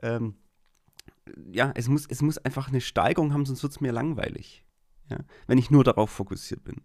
[0.02, 0.36] ähm,
[1.52, 4.64] ja, es muss, es muss einfach eine Steigerung haben, sonst wird es mir langweilig.
[5.10, 6.82] Ja, wenn ich nur darauf fokussiert bin.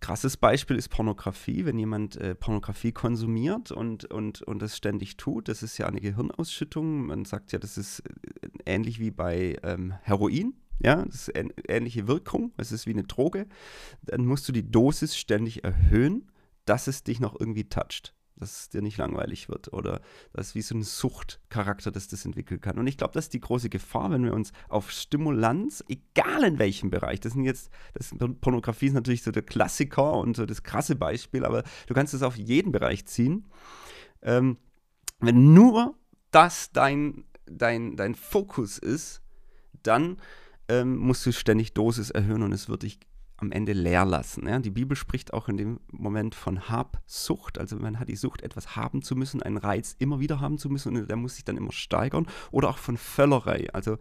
[0.00, 1.64] Krasses Beispiel ist Pornografie.
[1.64, 6.00] Wenn jemand äh, Pornografie konsumiert und, und, und das ständig tut, das ist ja eine
[6.00, 7.06] Gehirnausschüttung.
[7.06, 10.54] Man sagt ja, das ist äh, ähnlich wie bei ähm, Heroin.
[10.78, 11.32] Ja, das ist
[11.68, 12.52] ähnliche Wirkung.
[12.58, 13.46] Es ist wie eine Droge.
[14.02, 16.30] Dann musst du die Dosis ständig erhöhen,
[16.66, 20.00] dass es dich noch irgendwie toucht dass es dir nicht langweilig wird oder
[20.32, 22.78] dass wie so ein Suchtcharakter, dass das entwickeln kann.
[22.78, 26.58] Und ich glaube, das ist die große Gefahr, wenn wir uns auf Stimulanz, egal in
[26.58, 30.62] welchem Bereich, das sind jetzt, das Pornografie ist natürlich so der Klassiker und so das
[30.62, 33.46] krasse Beispiel, aber du kannst es auf jeden Bereich ziehen.
[34.22, 34.58] Ähm,
[35.20, 35.96] wenn nur
[36.30, 39.22] das dein, dein, dein Fokus ist,
[39.82, 40.18] dann
[40.68, 42.98] ähm, musst du ständig Dosis erhöhen und es wird dich
[43.36, 44.48] am Ende leer lassen.
[44.48, 44.58] Ja?
[44.58, 47.58] Die Bibel spricht auch in dem Moment von Habsucht.
[47.58, 50.70] Also man hat die Sucht, etwas haben zu müssen, einen Reiz immer wieder haben zu
[50.70, 52.26] müssen und der muss sich dann immer steigern.
[52.50, 53.68] Oder auch von Völlerei.
[53.72, 53.98] Also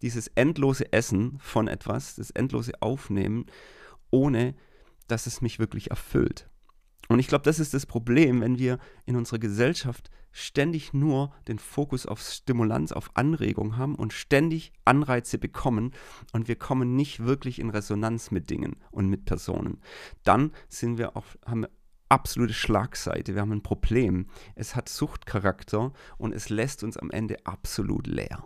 [0.00, 3.46] dieses endlose Essen von etwas, das endlose Aufnehmen,
[4.10, 4.54] ohne
[5.06, 6.48] dass es mich wirklich erfüllt.
[7.12, 11.58] Und ich glaube, das ist das Problem, wenn wir in unserer Gesellschaft ständig nur den
[11.58, 15.92] Fokus auf Stimulanz, auf Anregung haben und ständig Anreize bekommen
[16.32, 19.80] und wir kommen nicht wirklich in Resonanz mit Dingen und mit Personen.
[20.24, 21.70] Dann sind wir auf, haben wir
[22.08, 24.26] absolute Schlagseite, wir haben ein Problem.
[24.54, 28.44] Es hat Suchtcharakter und es lässt uns am Ende absolut leer.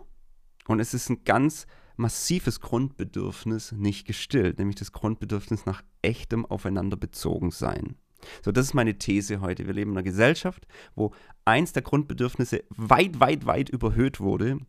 [0.67, 6.97] Und es ist ein ganz massives Grundbedürfnis nicht gestillt, nämlich das Grundbedürfnis nach echtem Aufeinander
[6.97, 7.95] bezogen sein.
[8.43, 9.67] So, das ist meine These heute.
[9.67, 11.13] Wir leben in einer Gesellschaft, wo
[11.45, 14.59] eins der Grundbedürfnisse weit, weit, weit überhöht wurde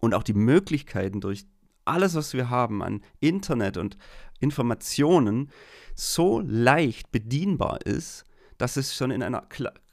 [0.00, 1.46] und auch die Möglichkeiten durch
[1.84, 3.96] alles, was wir haben an Internet und
[4.40, 5.50] Informationen,
[5.94, 8.24] so leicht bedienbar ist,
[8.58, 9.46] dass es schon in einer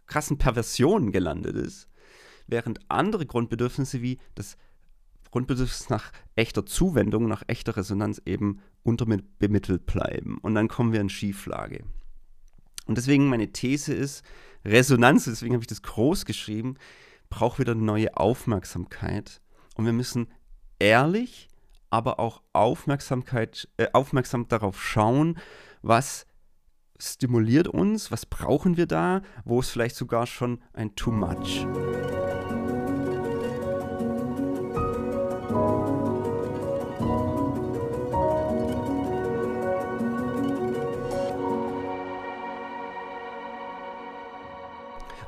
[0.05, 1.87] krassen Perversion gelandet ist,
[2.47, 4.57] während andere Grundbedürfnisse wie das
[5.31, 10.37] Grundbedürfnis nach echter Zuwendung, nach echter Resonanz eben unterbemittelt bleiben.
[10.41, 11.83] Und dann kommen wir in Schieflage.
[12.85, 14.23] Und deswegen meine These ist,
[14.63, 16.75] Resonanz, deswegen habe ich das groß geschrieben,
[17.29, 19.41] braucht wieder neue Aufmerksamkeit.
[19.75, 20.27] Und wir müssen
[20.79, 21.47] ehrlich,
[21.89, 25.37] aber auch Aufmerksamkeit, äh, aufmerksam darauf schauen,
[25.81, 26.25] was
[26.99, 31.65] stimuliert uns, was brauchen wir da, wo ist vielleicht sogar schon ein Too Much.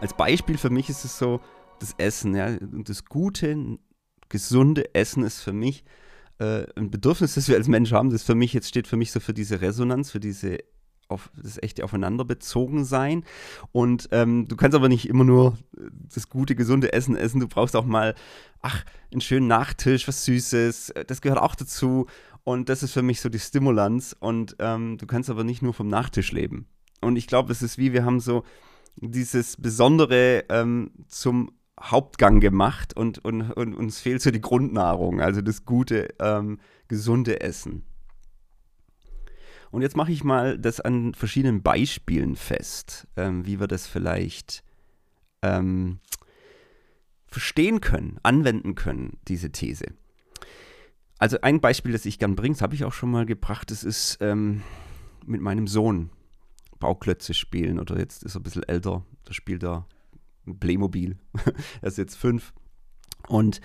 [0.02, 1.40] Als Beispiel für mich ist es so,
[1.80, 3.78] das Essen, ja, das gute,
[4.30, 5.84] gesunde Essen ist für mich
[6.40, 9.12] äh, ein Bedürfnis, das wir als Mensch haben, das für mich jetzt steht für mich
[9.12, 10.60] so für diese Resonanz, für diese
[11.10, 13.24] auf das echte Aufeinanderbezogen sein.
[13.72, 15.58] Und ähm, du kannst aber nicht immer nur
[16.14, 17.40] das gute, gesunde Essen essen.
[17.40, 18.14] Du brauchst auch mal,
[18.62, 20.94] ach, einen schönen Nachtisch, was Süßes.
[21.08, 22.08] Das gehört auch dazu.
[22.44, 24.18] Und das ist für mich so die Stimulanz.
[24.20, 26.68] Und ähm, du kannst aber nicht nur vom Nachtisch leben.
[27.00, 28.44] Und ich glaube, es ist wie, wir haben so
[29.02, 35.42] dieses Besondere ähm, zum Hauptgang gemacht und, und, und, uns fehlt so die Grundnahrung, also
[35.42, 37.84] das gute, ähm, gesunde Essen.
[39.70, 44.64] Und jetzt mache ich mal das an verschiedenen Beispielen fest, ähm, wie wir das vielleicht
[45.44, 46.00] ähm,
[47.28, 49.86] verstehen können, anwenden können, diese These.
[51.20, 53.84] Also ein Beispiel, das ich gern bringe, das habe ich auch schon mal gebracht, das
[53.84, 54.64] ist ähm,
[55.26, 56.10] mit meinem Sohn
[56.80, 59.88] Bauklötze spielen oder jetzt ist er ein bisschen älter, da spielt er
[60.60, 61.18] Playmobil.
[61.82, 62.54] er ist jetzt fünf.
[63.28, 63.62] Und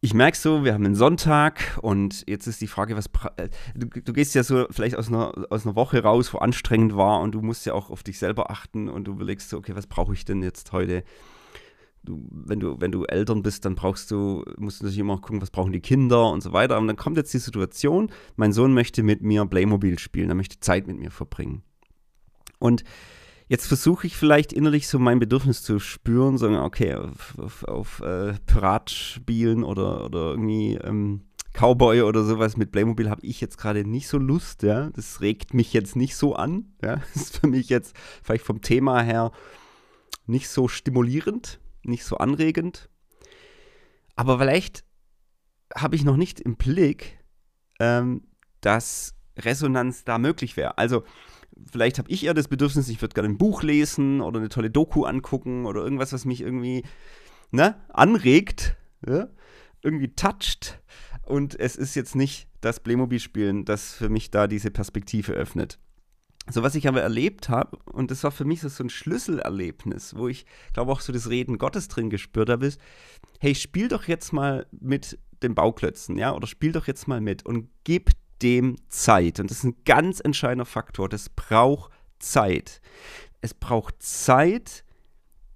[0.00, 3.06] ich merke so, wir haben einen Sonntag und jetzt ist die Frage, was.
[3.36, 6.96] Äh, du, du, gehst ja so vielleicht aus einer, aus einer Woche raus, wo anstrengend
[6.96, 9.74] war und du musst ja auch auf dich selber achten und du überlegst so, okay,
[9.74, 11.02] was brauche ich denn jetzt heute?
[12.04, 15.42] Du, wenn, du, wenn du Eltern bist, dann brauchst du, musst du natürlich immer gucken,
[15.42, 16.78] was brauchen die Kinder und so weiter.
[16.78, 20.60] Und dann kommt jetzt die Situation, mein Sohn möchte mit mir Playmobil spielen, er möchte
[20.60, 21.62] Zeit mit mir verbringen.
[22.58, 22.84] Und
[23.48, 28.00] Jetzt versuche ich vielleicht innerlich so mein Bedürfnis zu spüren, sagen, okay, auf, auf, auf
[28.00, 33.56] äh, Pirat spielen oder, oder irgendwie ähm, Cowboy oder sowas mit Playmobil habe ich jetzt
[33.56, 34.90] gerade nicht so Lust, ja.
[34.90, 36.96] Das regt mich jetzt nicht so an, ja.
[37.14, 39.30] Das ist für mich jetzt vielleicht vom Thema her
[40.26, 42.90] nicht so stimulierend, nicht so anregend.
[44.16, 44.84] Aber vielleicht
[45.74, 47.18] habe ich noch nicht im Blick,
[47.78, 48.26] ähm,
[48.60, 50.78] dass Resonanz da möglich wäre.
[50.78, 51.04] Also,
[51.70, 54.70] vielleicht habe ich eher das Bedürfnis, ich würde gerne ein Buch lesen oder eine tolle
[54.70, 56.84] Doku angucken oder irgendwas, was mich irgendwie
[57.50, 59.28] ne, anregt, ja?
[59.82, 60.80] irgendwie toucht.
[61.22, 65.78] Und es ist jetzt nicht das Playmobil-Spielen, das für mich da diese Perspektive öffnet.
[66.48, 70.14] So, was ich aber erlebt habe, und das war für mich so, so ein Schlüsselerlebnis,
[70.16, 72.80] wo ich glaube auch so das Reden Gottes drin gespürt habe, ist,
[73.40, 77.44] hey, spiel doch jetzt mal mit den Bauklötzen, ja, oder spiel doch jetzt mal mit
[77.44, 78.10] und gib
[78.42, 79.40] dem Zeit.
[79.40, 81.08] Und das ist ein ganz entscheidender Faktor.
[81.08, 82.80] Das braucht Zeit.
[83.40, 84.84] Es braucht Zeit,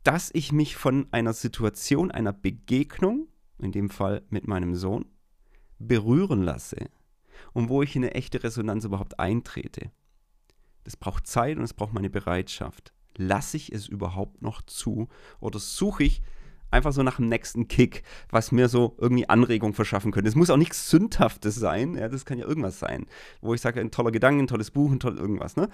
[0.03, 5.07] dass ich mich von einer Situation, einer Begegnung, in dem Fall mit meinem Sohn,
[5.79, 6.91] berühren lasse
[7.53, 9.91] und wo ich in eine echte Resonanz überhaupt eintrete.
[10.85, 12.93] Das braucht Zeit und es braucht meine Bereitschaft.
[13.17, 15.09] Lasse ich es überhaupt noch zu
[15.41, 16.23] oder suche ich
[16.71, 20.29] einfach so nach dem nächsten Kick, was mir so irgendwie Anregung verschaffen könnte.
[20.29, 23.07] Es muss auch nichts Sündhaftes sein, ja, das kann ja irgendwas sein,
[23.41, 25.69] wo ich sage, ein toller Gedanke, ein tolles Buch, ein toll irgendwas, ne?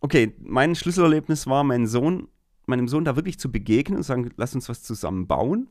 [0.00, 2.28] Okay, mein Schlüsselerlebnis war, meinen Sohn,
[2.66, 5.68] meinem Sohn da wirklich zu begegnen und sagen, lass uns was zusammen bauen,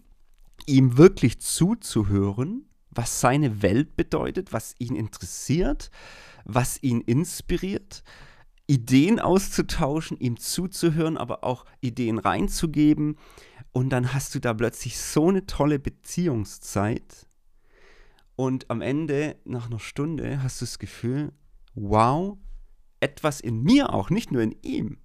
[0.65, 5.91] ihm wirklich zuzuhören, was seine Welt bedeutet, was ihn interessiert,
[6.45, 8.03] was ihn inspiriert,
[8.67, 13.17] Ideen auszutauschen, ihm zuzuhören, aber auch Ideen reinzugeben,
[13.75, 17.27] und dann hast du da plötzlich so eine tolle Beziehungszeit.
[18.37, 21.33] Und am Ende, nach einer Stunde, hast du das Gefühl,
[21.73, 22.37] wow,
[23.01, 24.99] etwas in mir auch, nicht nur in ihm.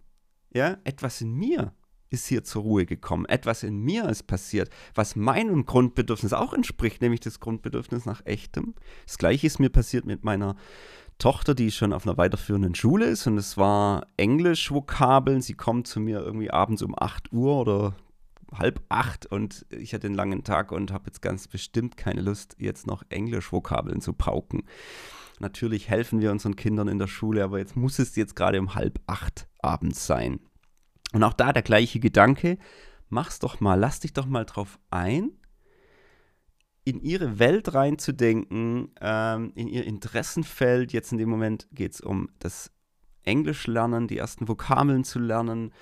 [0.55, 1.75] Ja, etwas in mir
[2.11, 3.25] ist hier zur Ruhe gekommen.
[3.25, 8.75] Etwas in mir ist passiert, was meinem Grundbedürfnis auch entspricht, nämlich das Grundbedürfnis nach echtem.
[9.05, 10.55] Das gleiche ist mir passiert mit meiner
[11.19, 15.43] Tochter, die schon auf einer weiterführenden Schule ist und es war Englisch-Vokabeln.
[15.43, 17.97] Sie kommt zu mir irgendwie abends um 8 Uhr oder
[18.53, 22.57] halb acht und ich hatte einen langen Tag und habe jetzt ganz bestimmt keine Lust,
[22.59, 24.65] jetzt noch Englisch-Vokabeln zu pauken.
[25.39, 28.75] Natürlich helfen wir unseren Kindern in der Schule, aber jetzt muss es jetzt gerade um
[28.75, 30.41] halb acht abends sein.
[31.13, 32.59] Und auch da der gleiche Gedanke,
[33.09, 35.31] mach's doch mal, lass dich doch mal drauf ein,
[36.85, 40.93] in ihre Welt reinzudenken, ähm, in ihr Interessenfeld.
[40.93, 42.73] Jetzt in dem Moment geht es um das
[43.23, 45.73] Englisch lernen, die ersten Vokabeln zu lernen,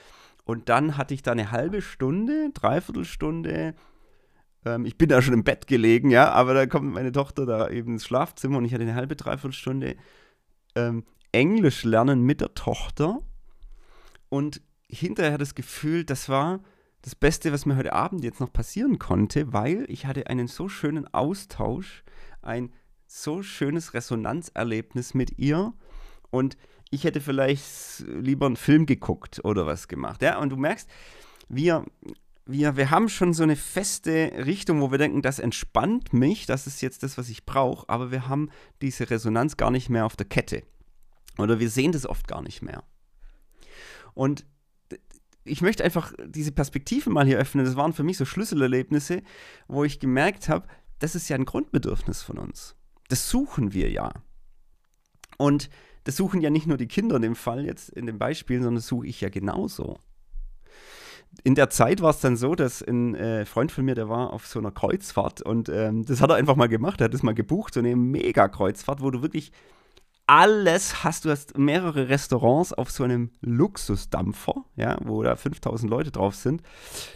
[0.48, 3.74] und dann hatte ich da eine halbe Stunde, dreiviertel Stunde.
[4.64, 7.68] Ähm, ich bin da schon im Bett gelegen, ja, aber da kommt meine Tochter da
[7.68, 9.96] eben ins Schlafzimmer und ich hatte eine halbe, dreiviertel Stunde
[10.74, 13.18] ähm, Englisch lernen mit der Tochter.
[14.30, 16.61] Und hinterher das Gefühl, das war
[17.02, 20.70] das Beste, was mir heute Abend jetzt noch passieren konnte, weil ich hatte einen so
[20.70, 22.04] schönen Austausch,
[22.40, 22.72] ein
[23.06, 25.74] so schönes Resonanzerlebnis mit ihr.
[26.30, 26.56] Und
[26.90, 30.22] ich hätte vielleicht lieber einen Film geguckt oder was gemacht.
[30.22, 30.88] Ja, und du merkst,
[31.48, 31.85] wir,
[32.46, 36.66] wir, wir haben schon so eine feste Richtung, wo wir denken, das entspannt mich, das
[36.66, 40.16] ist jetzt das, was ich brauche, aber wir haben diese Resonanz gar nicht mehr auf
[40.16, 40.62] der Kette.
[41.37, 42.83] Oder wir sehen das oft gar nicht mehr.
[44.14, 44.44] Und
[45.44, 47.64] ich möchte einfach diese Perspektive mal hier öffnen.
[47.64, 49.22] Das waren für mich so Schlüsselerlebnisse,
[49.66, 50.66] wo ich gemerkt habe,
[50.98, 52.77] das ist ja ein Grundbedürfnis von uns.
[53.09, 54.12] Das suchen wir ja.
[55.37, 55.70] Und
[56.08, 58.76] das suchen ja nicht nur die Kinder in dem Fall jetzt in dem Beispiel, sondern
[58.76, 59.98] das suche ich ja genauso.
[61.44, 64.32] In der Zeit war es dann so, dass ein äh, Freund von mir, der war
[64.32, 67.22] auf so einer Kreuzfahrt und ähm, das hat er einfach mal gemacht, er hat das
[67.22, 69.52] mal gebucht, so eine Mega-Kreuzfahrt, wo du wirklich
[70.26, 71.26] alles hast.
[71.26, 76.62] Du hast mehrere Restaurants auf so einem Luxusdampfer, ja, wo da 5000 Leute drauf sind.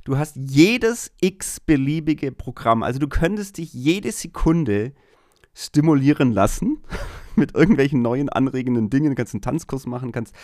[0.05, 2.83] Du hast jedes x-beliebige Programm.
[2.83, 4.93] Also du könntest dich jede Sekunde
[5.55, 6.83] stimulieren lassen
[7.37, 9.11] mit irgendwelchen neuen anregenden Dingen.
[9.11, 10.35] Du kannst einen Tanzkurs machen, kannst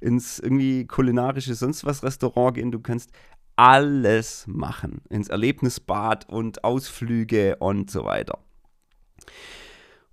[0.00, 2.70] ins irgendwie kulinarische sonst was Restaurant gehen.
[2.70, 3.10] Du kannst
[3.56, 5.02] alles machen.
[5.10, 8.38] Ins Erlebnisbad und Ausflüge und so weiter.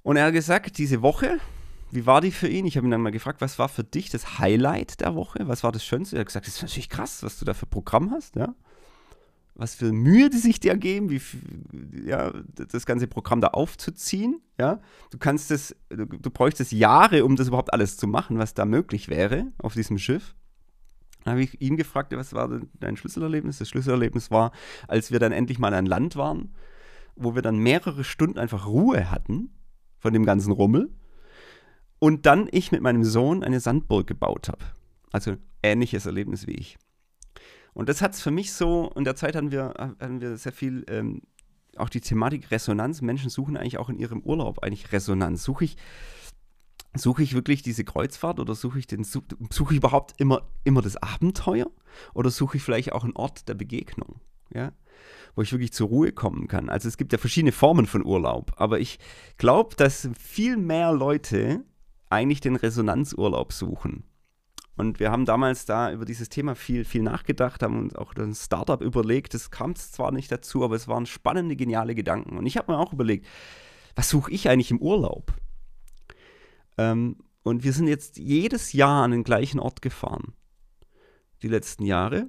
[0.02, 1.40] Und er hat gesagt, diese Woche,
[1.92, 2.66] wie war die für ihn?
[2.66, 5.48] Ich habe ihn dann mal gefragt, was war für dich das Highlight der Woche?
[5.48, 6.18] Was war das Schönste?
[6.18, 8.56] Er hat gesagt, das ist natürlich krass, was du da für Programm hast, ja.
[9.58, 11.22] Was für Mühe die sich dir geben, wie
[12.06, 14.82] ja, das ganze Programm da aufzuziehen, ja.
[15.12, 18.66] Du kannst das, du, du bräuchtest Jahre, um das überhaupt alles zu machen, was da
[18.66, 20.36] möglich wäre auf diesem Schiff.
[21.24, 23.58] Dann habe ich ihn gefragt, was war dein Schlüsselerlebnis?
[23.58, 24.52] Das Schlüsselerlebnis war,
[24.88, 26.54] als wir dann endlich mal an Land waren,
[27.16, 29.50] wo wir dann mehrere Stunden einfach Ruhe hatten
[29.98, 30.94] von dem ganzen Rummel
[32.00, 34.64] und dann ich mit meinem Sohn eine Sandburg gebaut habe.
[35.12, 36.78] Also ähnliches Erlebnis wie ich.
[37.76, 40.54] Und das hat es für mich so, in der Zeit hatten wir, hatten wir sehr
[40.54, 41.22] viel, ähm,
[41.76, 43.02] auch die Thematik Resonanz.
[43.02, 45.44] Menschen suchen eigentlich auch in ihrem Urlaub eigentlich Resonanz.
[45.44, 45.78] Suche ich,
[46.96, 51.70] suche ich wirklich diese Kreuzfahrt oder suche ich den, ich überhaupt immer, immer das Abenteuer?
[52.14, 54.22] Oder suche ich vielleicht auch einen Ort der Begegnung?
[54.54, 54.72] Ja?
[55.36, 56.70] wo ich wirklich zur Ruhe kommen kann.
[56.70, 59.00] Also es gibt ja verschiedene Formen von Urlaub, aber ich
[59.38, 61.66] glaube, dass viel mehr Leute
[62.10, 64.06] eigentlich den Resonanzurlaub suchen.
[64.78, 68.36] Und wir haben damals da über dieses Thema viel, viel nachgedacht, haben uns auch ein
[68.36, 69.34] Startup überlegt.
[69.34, 72.38] Das kam zwar nicht dazu, aber es waren spannende, geniale Gedanken.
[72.38, 73.26] Und ich habe mir auch überlegt,
[73.96, 75.34] was suche ich eigentlich im Urlaub?
[76.78, 80.34] Ähm, und wir sind jetzt jedes Jahr an den gleichen Ort gefahren,
[81.42, 82.28] die letzten Jahre,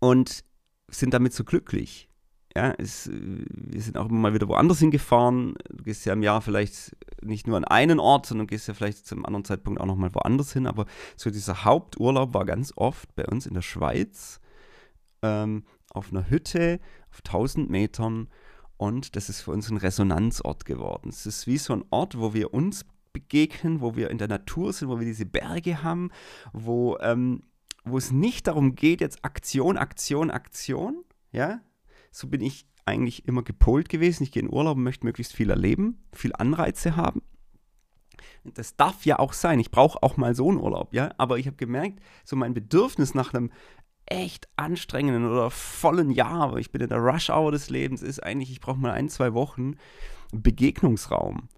[0.00, 0.42] und
[0.88, 2.08] sind damit so glücklich.
[2.56, 5.56] Ja, es, wir sind auch immer mal wieder woanders hingefahren.
[5.68, 9.06] Du gehst ja im Jahr vielleicht nicht nur an einen Ort, sondern gehst ja vielleicht
[9.06, 10.66] zum anderen Zeitpunkt auch nochmal woanders hin.
[10.66, 14.40] Aber so dieser Haupturlaub war ganz oft bei uns in der Schweiz
[15.20, 18.28] ähm, auf einer Hütte auf 1000 Metern.
[18.78, 21.10] Und das ist für uns ein Resonanzort geworden.
[21.10, 24.72] Es ist wie so ein Ort, wo wir uns begegnen, wo wir in der Natur
[24.72, 26.10] sind, wo wir diese Berge haben,
[26.54, 27.42] wo, ähm,
[27.84, 31.60] wo es nicht darum geht, jetzt Aktion, Aktion, Aktion, ja,
[32.10, 34.22] so bin ich eigentlich immer gepolt gewesen.
[34.22, 37.22] Ich gehe in Urlaub und möchte möglichst viel erleben, viel Anreize haben.
[38.44, 39.58] Das darf ja auch sein.
[39.58, 41.10] Ich brauche auch mal so einen Urlaub, ja.
[41.18, 43.50] Aber ich habe gemerkt, so mein Bedürfnis nach einem
[44.06, 48.60] echt anstrengenden oder vollen Jahr, ich bin in der Rush-Hour des Lebens, ist eigentlich, ich
[48.60, 49.74] brauche mal ein, zwei Wochen
[50.32, 51.48] Begegnungsraum.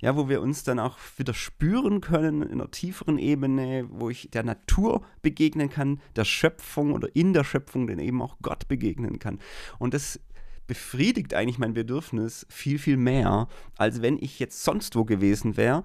[0.00, 4.30] Ja, wo wir uns dann auch wieder spüren können in einer tieferen Ebene, wo ich
[4.30, 9.18] der Natur begegnen kann, der Schöpfung oder in der Schöpfung dann eben auch Gott begegnen
[9.18, 9.40] kann.
[9.78, 10.20] Und das
[10.68, 15.82] befriedigt eigentlich mein Bedürfnis viel, viel mehr, als wenn ich jetzt sonst wo gewesen wäre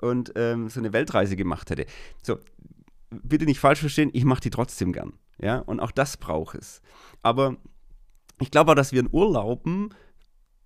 [0.00, 1.86] und ähm, so eine Weltreise gemacht hätte.
[2.22, 2.38] So,
[3.10, 5.12] bitte nicht falsch verstehen, ich mache die trotzdem gern.
[5.38, 6.82] Ja, und auch das braucht es.
[7.22, 7.56] Aber
[8.40, 9.94] ich glaube auch, dass wir in Urlauben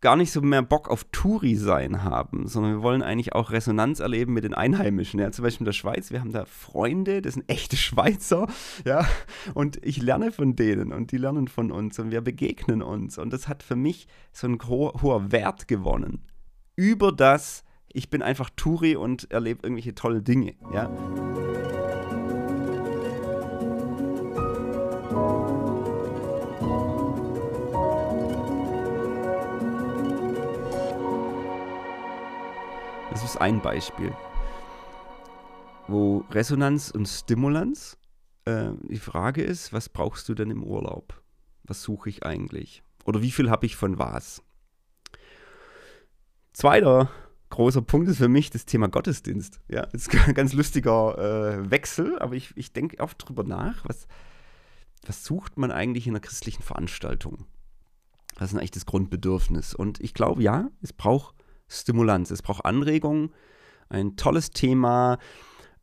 [0.07, 3.99] gar nicht so mehr Bock auf Touri sein haben, sondern wir wollen eigentlich auch Resonanz
[3.99, 5.19] erleben mit den Einheimischen.
[5.19, 8.47] Ja, zum Beispiel in der Schweiz, wir haben da Freunde, das sind echte Schweizer,
[8.85, 9.05] ja,
[9.55, 13.33] und ich lerne von denen und die lernen von uns und wir begegnen uns und
[13.33, 16.23] das hat für mich so ein ho hoher Wert gewonnen.
[16.77, 20.88] Über das, ich bin einfach Touri und erlebe irgendwelche tolle Dinge, ja.
[33.16, 34.14] Das ist ein Beispiel,
[35.88, 37.96] wo Resonanz und Stimulanz
[38.44, 41.22] äh, die Frage ist, was brauchst du denn im Urlaub?
[41.64, 42.83] Was suche ich eigentlich?
[43.07, 44.42] Oder wie viel habe ich von was?
[46.52, 47.08] Zweiter
[47.48, 49.60] großer Punkt ist für mich das Thema Gottesdienst.
[49.69, 53.83] Ja, das ist ein ganz lustiger äh, Wechsel, aber ich, ich denke oft drüber nach,
[53.88, 54.08] was,
[55.06, 57.46] was sucht man eigentlich in einer christlichen Veranstaltung?
[58.35, 59.75] Das ist eigentlich das Grundbedürfnis.
[59.75, 61.36] Und ich glaube, ja, es braucht
[61.69, 62.31] Stimulanz.
[62.31, 63.33] Es braucht Anregung,
[63.88, 65.19] ein tolles Thema,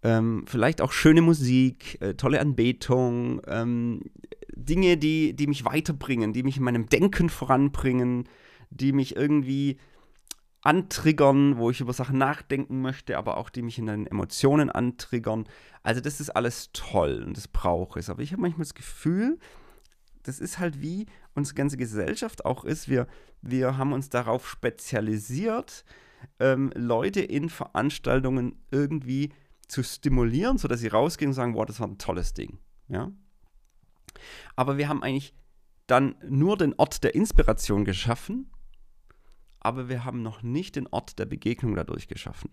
[0.04, 4.02] ähm, vielleicht auch schöne Musik, äh, tolle Anbetung, ähm,
[4.56, 8.30] Dinge, die, die mich weiterbringen, die mich in meinem Denken voranbringen,
[8.70, 9.78] die mich irgendwie
[10.62, 15.46] antriggern, wo ich über Sachen nachdenken möchte, aber auch die mich in den Emotionen antriggern.
[15.84, 18.10] Also das ist alles toll und das brauche ich.
[18.10, 19.40] Aber ich habe manchmal das Gefühl,
[20.24, 21.06] das ist halt wie
[21.36, 22.90] unsere ganze Gesellschaft auch ist.
[22.90, 23.08] Wir,
[23.42, 25.86] wir haben uns darauf spezialisiert,
[26.40, 29.34] ähm, Leute in Veranstaltungen irgendwie
[29.68, 32.60] zu stimulieren, sodass sie rausgehen und sagen, wow, das war ein tolles Ding.
[32.88, 33.12] Ja?
[34.56, 35.34] Aber wir haben eigentlich
[35.88, 38.50] dann nur den Ort der Inspiration geschaffen,
[39.60, 42.52] aber wir haben noch nicht den Ort der Begegnung dadurch geschaffen.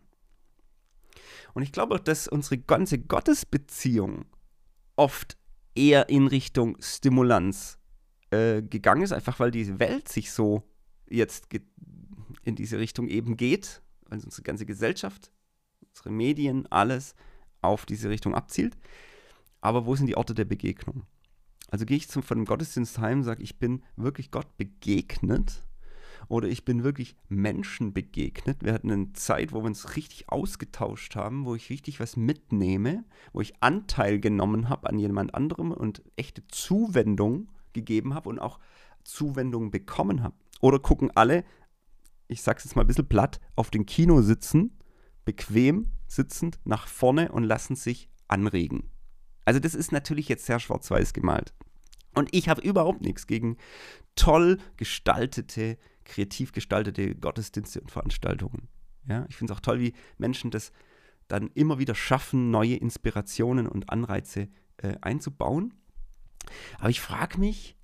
[1.55, 4.27] Und ich glaube, dass unsere ganze Gottesbeziehung
[4.97, 5.37] oft
[5.75, 7.79] eher in Richtung Stimulanz
[8.31, 10.63] äh, gegangen ist, einfach weil die Welt sich so
[11.09, 11.49] jetzt
[12.45, 15.33] in diese Richtung eben geht, also unsere ganze Gesellschaft,
[15.89, 17.15] unsere Medien, alles
[17.63, 18.77] auf diese Richtung abzielt.
[19.61, 21.05] Aber wo sind die Orte der Begegnung?
[21.71, 25.63] Also gehe ich zum, von dem Gottesdienst heim und sage, ich bin wirklich Gott begegnet
[26.31, 28.63] oder ich bin wirklich Menschen begegnet.
[28.63, 33.05] Wir hatten eine Zeit, wo wir uns richtig ausgetauscht haben, wo ich richtig was mitnehme,
[33.33, 38.61] wo ich Anteil genommen habe an jemand anderem und echte Zuwendung gegeben habe und auch
[39.03, 40.37] Zuwendung bekommen habe.
[40.61, 41.45] Oder gucken alle,
[42.29, 44.79] ich sag's jetzt mal ein bisschen platt, auf den Kino sitzen,
[45.25, 48.89] bequem sitzend nach vorne und lassen sich anregen.
[49.45, 51.55] Also das ist natürlich jetzt sehr schwarz-weiß gemalt.
[52.15, 53.57] Und ich habe überhaupt nichts gegen
[54.17, 58.69] toll gestaltete, kreativ gestaltete Gottesdienste und Veranstaltungen.
[59.07, 60.73] Ja, ich finde es auch toll, wie Menschen das
[61.29, 64.49] dann immer wieder schaffen, neue Inspirationen und Anreize
[64.79, 65.75] äh, einzubauen.
[66.79, 67.77] Aber ich frage mich,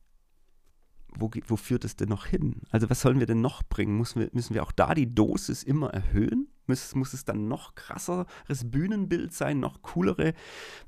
[1.08, 2.62] wo, wo, führt es denn noch hin?
[2.70, 3.96] Also was sollen wir denn noch bringen?
[3.96, 6.48] Müssen wir, müssen wir auch da die Dosis immer erhöhen?
[6.66, 10.34] Muss, muss es dann noch krasseres Bühnenbild sein, noch coolere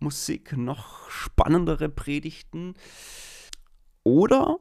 [0.00, 2.74] Musik, noch spannendere Predigten?
[4.02, 4.58] Oder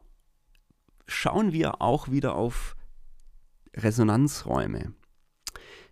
[1.07, 2.75] schauen wir auch wieder auf
[3.75, 4.93] Resonanzräume?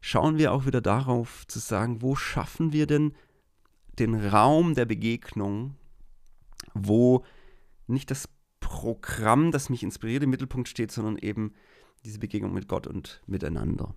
[0.02, 3.16] Schauen wir auch wieder darauf zu sagen, wo schaffen wir denn
[3.98, 5.76] den Raum der Begegnung,
[6.74, 7.24] wo
[7.88, 11.54] nicht das Programm, das mich inspiriert, im Mittelpunkt steht, sondern eben
[12.04, 13.96] diese Begegnung mit Gott und miteinander.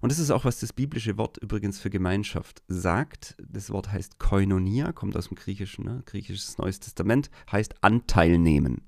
[0.00, 3.36] Und das ist auch, was das biblische Wort übrigens für Gemeinschaft sagt.
[3.48, 6.02] Das Wort heißt Koinonia, kommt aus dem Griechischen, ne?
[6.06, 8.82] griechisches Neues Testament, heißt Anteil nehmen.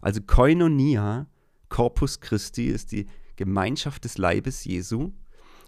[0.00, 1.26] Also Koinonia,
[1.68, 3.06] Corpus Christi, ist die
[3.36, 5.12] Gemeinschaft des Leibes Jesu.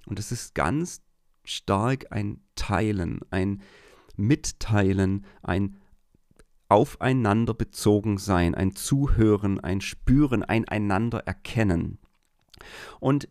[0.06, 1.00] Und das ist ganz
[1.44, 3.62] stark ein Teilen, ein
[4.16, 5.76] Mitteilen, ein
[6.68, 11.98] aufeinander bezogen sein, ein Zuhören, ein Spüren, ein einander erkennen.
[13.00, 13.28] Und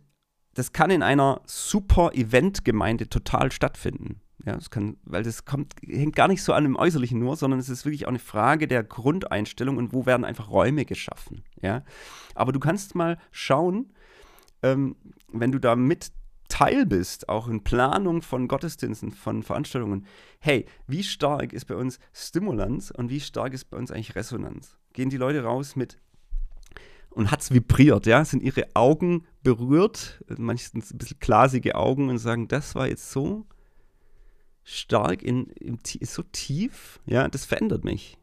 [0.54, 4.20] das kann in einer super Eventgemeinde total stattfinden.
[4.44, 7.60] Ja, das kann, weil das kommt, hängt gar nicht so an dem Äußerlichen nur, sondern
[7.60, 11.44] es ist wirklich auch eine Frage der Grundeinstellung und wo werden einfach Räume geschaffen.
[11.62, 11.82] Ja?
[12.34, 13.92] Aber du kannst mal schauen,
[14.62, 14.96] ähm,
[15.32, 16.12] wenn du da mit
[16.48, 20.06] Teil bist, auch in Planung von Gottesdiensten, von Veranstaltungen,
[20.40, 24.76] hey, wie stark ist bei uns Stimulanz und wie stark ist bei uns eigentlich Resonanz?
[24.92, 25.98] Gehen die Leute raus mit
[27.14, 28.24] und hat es vibriert, ja?
[28.24, 33.46] Sind ihre Augen berührt, meistens ein bisschen glasige Augen und sagen, das war jetzt so
[34.62, 35.46] stark, in,
[36.00, 38.18] ist so tief, ja, das verändert mich.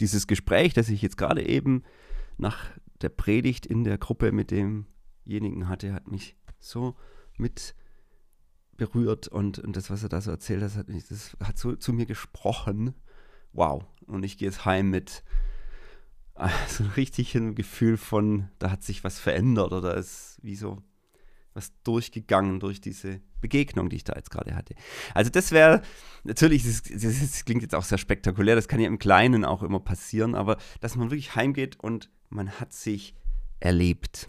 [0.00, 1.82] Dieses Gespräch, das ich jetzt gerade eben
[2.36, 2.70] nach
[3.00, 6.96] der Predigt in der Gruppe mit demjenigen hatte, hat mich so
[7.36, 7.74] mit
[8.76, 12.06] berührt und, und das, was er da so erzählt hat, das hat so zu mir
[12.06, 12.94] gesprochen.
[13.52, 13.84] Wow.
[14.06, 15.22] Und ich gehe jetzt heim mit
[16.68, 20.82] so einem richtigen Gefühl von, da hat sich was verändert oder ist wie so
[21.54, 24.74] was durchgegangen durch diese Begegnung, die ich da jetzt gerade hatte.
[25.14, 25.82] Also das wäre,
[26.24, 29.62] natürlich, das, das, das, klingt jetzt auch sehr spektakulär, das kann ja im Kleinen auch
[29.62, 33.14] immer passieren, aber dass man wirklich heimgeht und man hat sich
[33.60, 34.28] erlebt.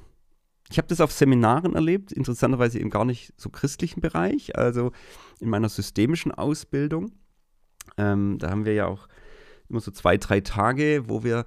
[0.70, 4.91] Ich habe das auf Seminaren erlebt, interessanterweise im gar nicht so christlichen Bereich, also
[5.39, 7.12] in meiner systemischen Ausbildung.
[7.97, 9.08] Ähm, da haben wir ja auch
[9.70, 11.45] immer so zwei, drei Tage, wo wir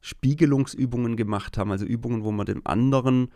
[0.00, 3.28] Spiegelungsübungen gemacht haben, also Übungen, wo man dem anderen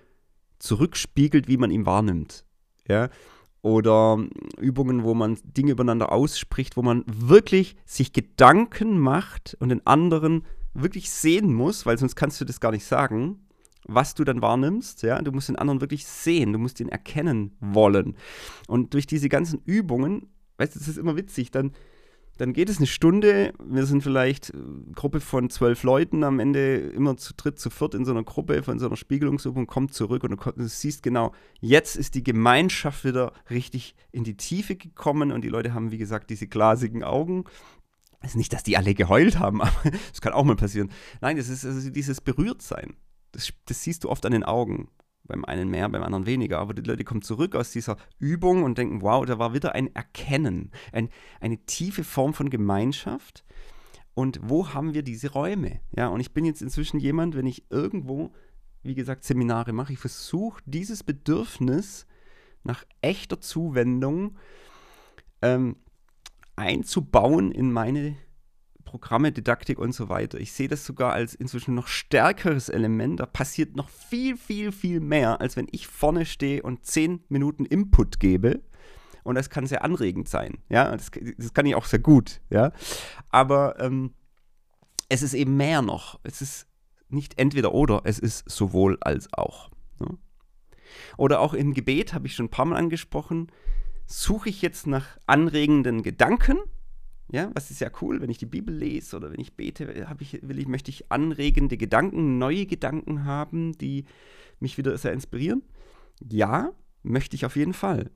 [0.58, 2.44] zurückspiegelt, wie man ihn wahrnimmt.
[2.88, 3.10] Ja?
[3.62, 4.22] Oder
[4.58, 10.44] Übungen, wo man Dinge übereinander ausspricht, wo man wirklich sich Gedanken macht und den anderen
[10.74, 13.44] wirklich sehen muss, weil sonst kannst du das gar nicht sagen
[13.86, 15.02] was du dann wahrnimmst.
[15.02, 15.20] Ja?
[15.20, 18.16] Du musst den anderen wirklich sehen, du musst ihn erkennen wollen.
[18.66, 21.72] Und durch diese ganzen Übungen, weißt du, das ist immer witzig, dann,
[22.36, 26.76] dann geht es eine Stunde, wir sind vielleicht eine Gruppe von zwölf Leuten, am Ende
[26.76, 30.24] immer zu dritt, zu viert in so einer Gruppe von so einer Spiegelungsübung, kommt zurück
[30.24, 35.32] und du, du siehst genau, jetzt ist die Gemeinschaft wieder richtig in die Tiefe gekommen
[35.32, 37.44] und die Leute haben, wie gesagt, diese glasigen Augen.
[38.20, 40.90] Es ist nicht, dass die alle geheult haben, aber das kann auch mal passieren.
[41.20, 42.96] Nein, es ist also dieses Berührtsein
[43.34, 44.88] das, das siehst du oft an den Augen.
[45.26, 46.58] Beim einen mehr, beim anderen weniger.
[46.58, 49.94] Aber die Leute kommen zurück aus dieser Übung und denken, wow, da war wieder ein
[49.94, 51.08] Erkennen, ein,
[51.40, 53.44] eine tiefe Form von Gemeinschaft.
[54.14, 55.80] Und wo haben wir diese Räume?
[55.96, 58.32] Ja, und ich bin jetzt inzwischen jemand, wenn ich irgendwo,
[58.82, 62.06] wie gesagt, Seminare mache, ich versuche dieses Bedürfnis
[62.62, 64.36] nach echter Zuwendung
[65.42, 65.76] ähm,
[66.56, 68.16] einzubauen in meine
[68.84, 70.38] Programme, Didaktik und so weiter.
[70.38, 73.20] Ich sehe das sogar als inzwischen noch stärkeres Element.
[73.20, 77.64] Da passiert noch viel, viel, viel mehr, als wenn ich vorne stehe und zehn Minuten
[77.64, 78.62] Input gebe.
[79.24, 80.58] Und das kann sehr anregend sein.
[80.68, 82.40] Ja, das, das kann ich auch sehr gut.
[82.50, 82.72] Ja,
[83.30, 84.12] aber ähm,
[85.08, 86.20] es ist eben mehr noch.
[86.22, 86.66] Es ist
[87.08, 89.70] nicht entweder oder, es ist sowohl als auch.
[89.98, 90.18] Ne?
[91.16, 93.50] Oder auch im Gebet, habe ich schon ein paar Mal angesprochen,
[94.06, 96.58] suche ich jetzt nach anregenden Gedanken
[97.34, 100.38] ja, was ist ja cool, wenn ich die Bibel lese oder wenn ich bete, ich,
[100.42, 104.04] will ich, möchte ich anregende Gedanken, neue Gedanken haben, die
[104.60, 105.64] mich wieder sehr inspirieren.
[106.22, 106.70] Ja,
[107.02, 108.12] möchte ich auf jeden Fall.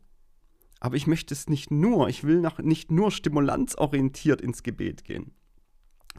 [0.78, 5.32] Aber ich möchte es nicht nur, ich will nach, nicht nur stimulanzorientiert ins Gebet gehen.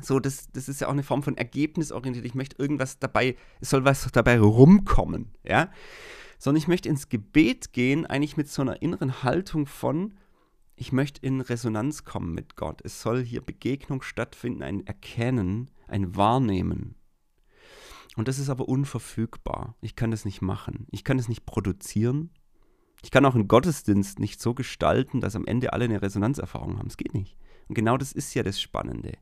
[0.01, 2.25] So, das, das ist ja auch eine Form von ergebnisorientiert.
[2.25, 5.71] Ich möchte irgendwas dabei, es soll was dabei rumkommen, ja.
[6.37, 10.15] Sondern ich möchte ins Gebet gehen, eigentlich mit so einer inneren Haltung von,
[10.79, 12.79] ich möchte in Resonanz kommen mit Gott.
[12.85, 16.95] Es soll hier Begegnung stattfinden, ein Erkennen, ein Wahrnehmen.
[18.15, 19.75] Und das ist aber unverfügbar.
[19.81, 20.87] Ich kann das nicht machen.
[20.89, 22.29] Ich kann es nicht produzieren.
[23.03, 26.87] Ich kann auch einen Gottesdienst nicht so gestalten, dass am Ende alle eine Resonanzerfahrung haben.
[26.87, 27.37] Es geht nicht.
[27.67, 29.17] Und genau das ist ja das Spannende.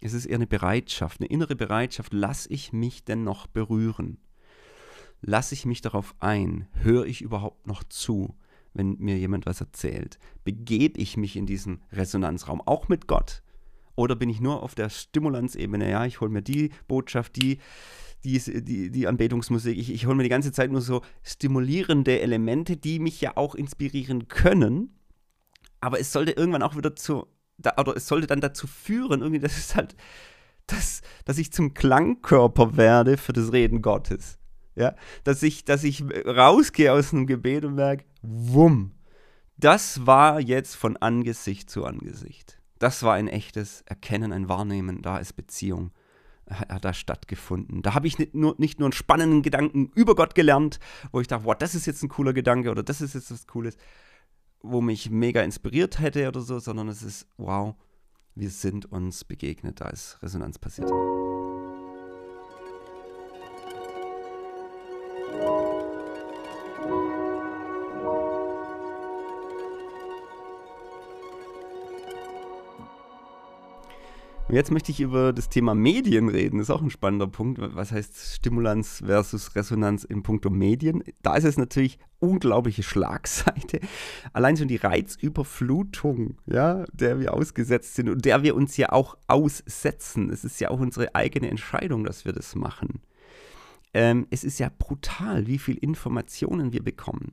[0.00, 2.12] Es ist eher eine Bereitschaft, eine innere Bereitschaft.
[2.12, 4.18] Lass ich mich denn noch berühren?
[5.20, 6.66] Lass ich mich darauf ein?
[6.72, 8.36] Höre ich überhaupt noch zu?
[8.76, 10.18] Wenn mir jemand was erzählt?
[10.44, 13.42] Begebe ich mich in diesen Resonanzraum, auch mit Gott?
[13.96, 15.90] Oder bin ich nur auf der Stimulanzebene?
[15.90, 17.58] Ja, ich hole mir die Botschaft, die,
[18.24, 22.76] die, die, die Anbetungsmusik, ich, ich hole mir die ganze Zeit nur so stimulierende Elemente,
[22.76, 24.98] die mich ja auch inspirieren können.
[25.80, 27.26] Aber es sollte irgendwann auch wieder zu,
[27.78, 29.96] oder es sollte dann dazu führen, irgendwie, dass es halt,
[30.66, 34.38] dass, dass ich zum Klangkörper werde für das Reden Gottes.
[34.76, 38.92] Ja, dass ich, dass ich rausgehe aus einem Gebet und merke, wumm,
[39.56, 42.60] das war jetzt von Angesicht zu Angesicht.
[42.78, 45.92] Das war ein echtes Erkennen, ein Wahrnehmen, da ist Beziehung,
[46.50, 47.80] hat da stattgefunden.
[47.80, 50.78] Da habe ich nicht nur, nicht nur einen spannenden Gedanken über Gott gelernt,
[51.10, 53.46] wo ich dachte, wow, das ist jetzt ein cooler Gedanke oder das ist jetzt was
[53.46, 53.78] Cooles,
[54.60, 57.74] wo mich mega inspiriert hätte oder so, sondern es ist, wow,
[58.34, 60.90] wir sind uns begegnet, da ist Resonanz passiert.
[74.48, 76.58] Und jetzt möchte ich über das Thema Medien reden.
[76.58, 77.58] Das ist auch ein spannender Punkt.
[77.60, 81.02] Was heißt Stimulanz versus Resonanz in puncto Medien?
[81.22, 83.80] Da ist es natürlich unglaubliche Schlagseite.
[84.32, 89.16] Allein schon die Reizüberflutung, ja, der wir ausgesetzt sind und der wir uns ja auch
[89.26, 90.30] aussetzen.
[90.30, 93.00] Es ist ja auch unsere eigene Entscheidung, dass wir das machen.
[93.94, 97.32] Ähm, es ist ja brutal, wie viel Informationen wir bekommen.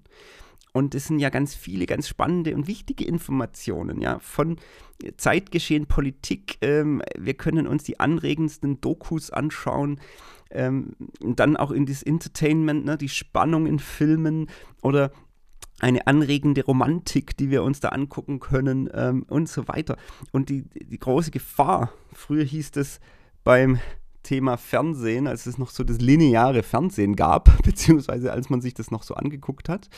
[0.74, 4.58] Und es sind ja ganz viele, ganz spannende und wichtige Informationen, ja, von
[5.18, 6.58] Zeitgeschehen, Politik.
[6.62, 10.00] Ähm, wir können uns die anregendsten Dokus anschauen.
[10.50, 14.48] Ähm, dann auch in das Entertainment, ne, die Spannung in Filmen
[14.82, 15.12] oder
[15.80, 19.98] eine anregende Romantik, die wir uns da angucken können ähm, und so weiter.
[20.32, 23.00] Und die, die große Gefahr, früher hieß es
[23.44, 23.80] beim
[24.24, 28.92] Thema Fernsehen, als es noch so das lineare Fernsehen gab, beziehungsweise als man sich das
[28.92, 29.90] noch so angeguckt hat,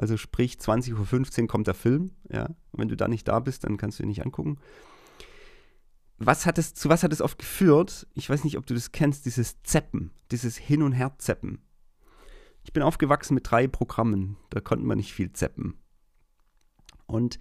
[0.00, 2.46] also sprich, 20.15 Uhr kommt der Film, ja.
[2.46, 4.56] Und wenn du da nicht da bist, dann kannst du ihn nicht angucken.
[6.16, 8.06] Was hat es, zu was hat es oft geführt?
[8.14, 11.58] Ich weiß nicht, ob du das kennst, dieses Zeppen, dieses Hin- und Her-Zeppen.
[12.64, 15.78] Ich bin aufgewachsen mit drei Programmen, da konnten wir nicht viel zeppen.
[17.04, 17.38] Und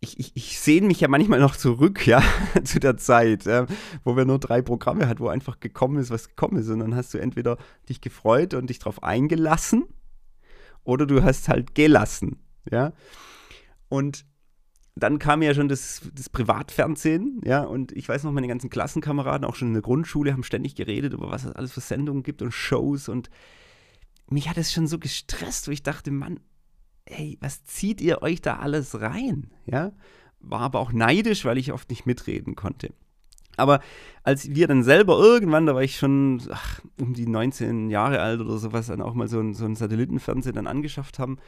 [0.00, 2.22] ich, ich, ich sehne mich ja manchmal noch zurück, ja,
[2.64, 3.66] zu der Zeit, äh,
[4.04, 6.70] wo wir nur drei Programme hatten, wo einfach gekommen ist, was gekommen ist.
[6.70, 7.58] Und dann hast du entweder
[7.90, 9.84] dich gefreut und dich darauf eingelassen
[10.84, 12.38] oder du hast halt gelassen,
[12.70, 12.92] ja.
[13.88, 14.24] Und
[14.96, 19.46] dann kam ja schon das, das Privatfernsehen, ja, und ich weiß noch, meine ganzen Klassenkameraden,
[19.46, 22.42] auch schon in der Grundschule, haben ständig geredet über was es alles für Sendungen gibt
[22.42, 23.30] und Shows und
[24.28, 26.40] mich hat es schon so gestresst, wo ich dachte, Mann,
[27.06, 29.92] hey, was zieht ihr euch da alles rein, ja?
[30.38, 32.94] War aber auch neidisch, weil ich oft nicht mitreden konnte.
[33.60, 33.80] Aber
[34.22, 38.40] als wir dann selber irgendwann, da war ich schon ach, um die 19 Jahre alt
[38.40, 41.38] oder sowas, dann auch mal so ein, so ein Satellitenfernsehen dann angeschafft haben,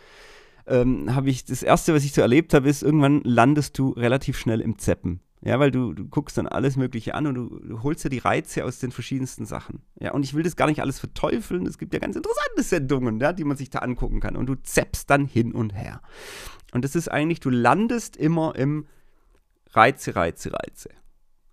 [0.66, 4.38] ähm, habe ich das erste, was ich so erlebt habe, ist, irgendwann landest du relativ
[4.38, 5.20] schnell im Zeppen.
[5.44, 8.18] Ja, weil du, du guckst dann alles Mögliche an und du, du, holst dir die
[8.18, 9.82] Reize aus den verschiedensten Sachen.
[9.98, 11.66] Ja, und ich will das gar nicht alles verteufeln.
[11.66, 14.36] Es gibt ja ganz interessante Sendungen, ja, die man sich da angucken kann.
[14.36, 16.00] Und du zappst dann hin und her.
[16.72, 18.86] Und das ist eigentlich, du landest immer im
[19.72, 20.90] Reize, Reize, Reize.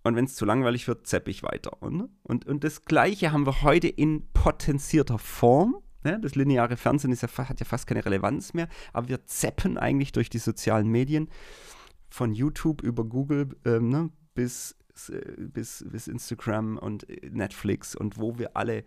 [0.03, 1.81] Und wenn es zu langweilig wird, zapp ich weiter.
[1.81, 5.77] Und, und, und das Gleiche haben wir heute in potenzierter Form.
[6.05, 10.13] Ja, das lineare Fernsehen ja, hat ja fast keine Relevanz mehr, aber wir zappen eigentlich
[10.13, 11.27] durch die sozialen Medien
[12.09, 14.77] von YouTube über Google ähm, ne, bis,
[15.09, 18.85] äh, bis, bis Instagram und Netflix und wo wir alle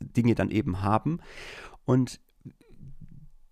[0.00, 1.20] Dinge dann eben haben.
[1.84, 2.20] Und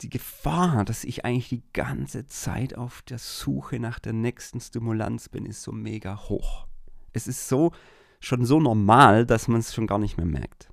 [0.01, 5.29] die Gefahr, dass ich eigentlich die ganze Zeit auf der Suche nach der nächsten Stimulanz
[5.29, 6.67] bin, ist so mega hoch.
[7.13, 7.73] Es ist so
[8.21, 10.69] schon so normal, dass man es schon gar nicht mehr merkt.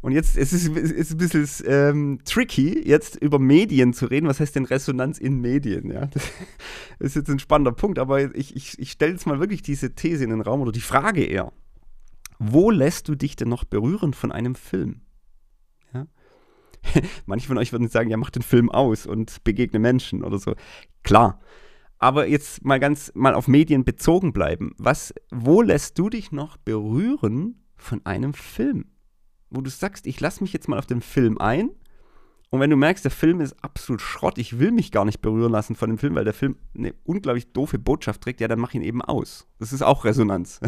[0.00, 4.26] Und jetzt es ist es ein bisschen ähm, tricky, jetzt über Medien zu reden.
[4.26, 5.90] Was heißt denn Resonanz in Medien?
[5.90, 6.06] Ja?
[6.08, 6.22] Das
[6.98, 10.22] ist jetzt ein spannender Punkt, aber ich, ich, ich stelle jetzt mal wirklich diese These
[10.24, 11.52] in den Raum oder die Frage eher.
[12.38, 15.00] Wo lässt du dich denn noch berühren von einem Film?
[17.26, 20.54] Manche von euch würden sagen, ja, mach den Film aus und begegne Menschen oder so.
[21.02, 21.40] Klar.
[21.98, 24.72] Aber jetzt mal ganz mal auf Medien bezogen bleiben.
[24.78, 28.86] Was, wo lässt du dich noch berühren von einem Film?
[29.54, 31.70] wo du sagst, ich lasse mich jetzt mal auf den Film ein.
[32.50, 35.50] Und wenn du merkst, der Film ist absolut Schrott, ich will mich gar nicht berühren
[35.50, 38.74] lassen von dem Film, weil der Film eine unglaublich doofe Botschaft trägt, ja, dann mach
[38.74, 39.46] ihn eben aus.
[39.58, 40.60] Das ist auch Resonanz.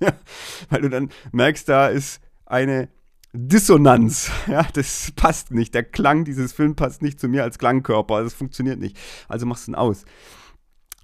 [0.70, 2.88] weil du dann merkst, da ist eine
[3.32, 4.30] Dissonanz.
[4.46, 5.74] Ja, das passt nicht.
[5.74, 8.22] Der Klang dieses Films passt nicht zu mir als Klangkörper.
[8.22, 8.96] Das funktioniert nicht.
[9.28, 10.04] Also machst du ihn aus.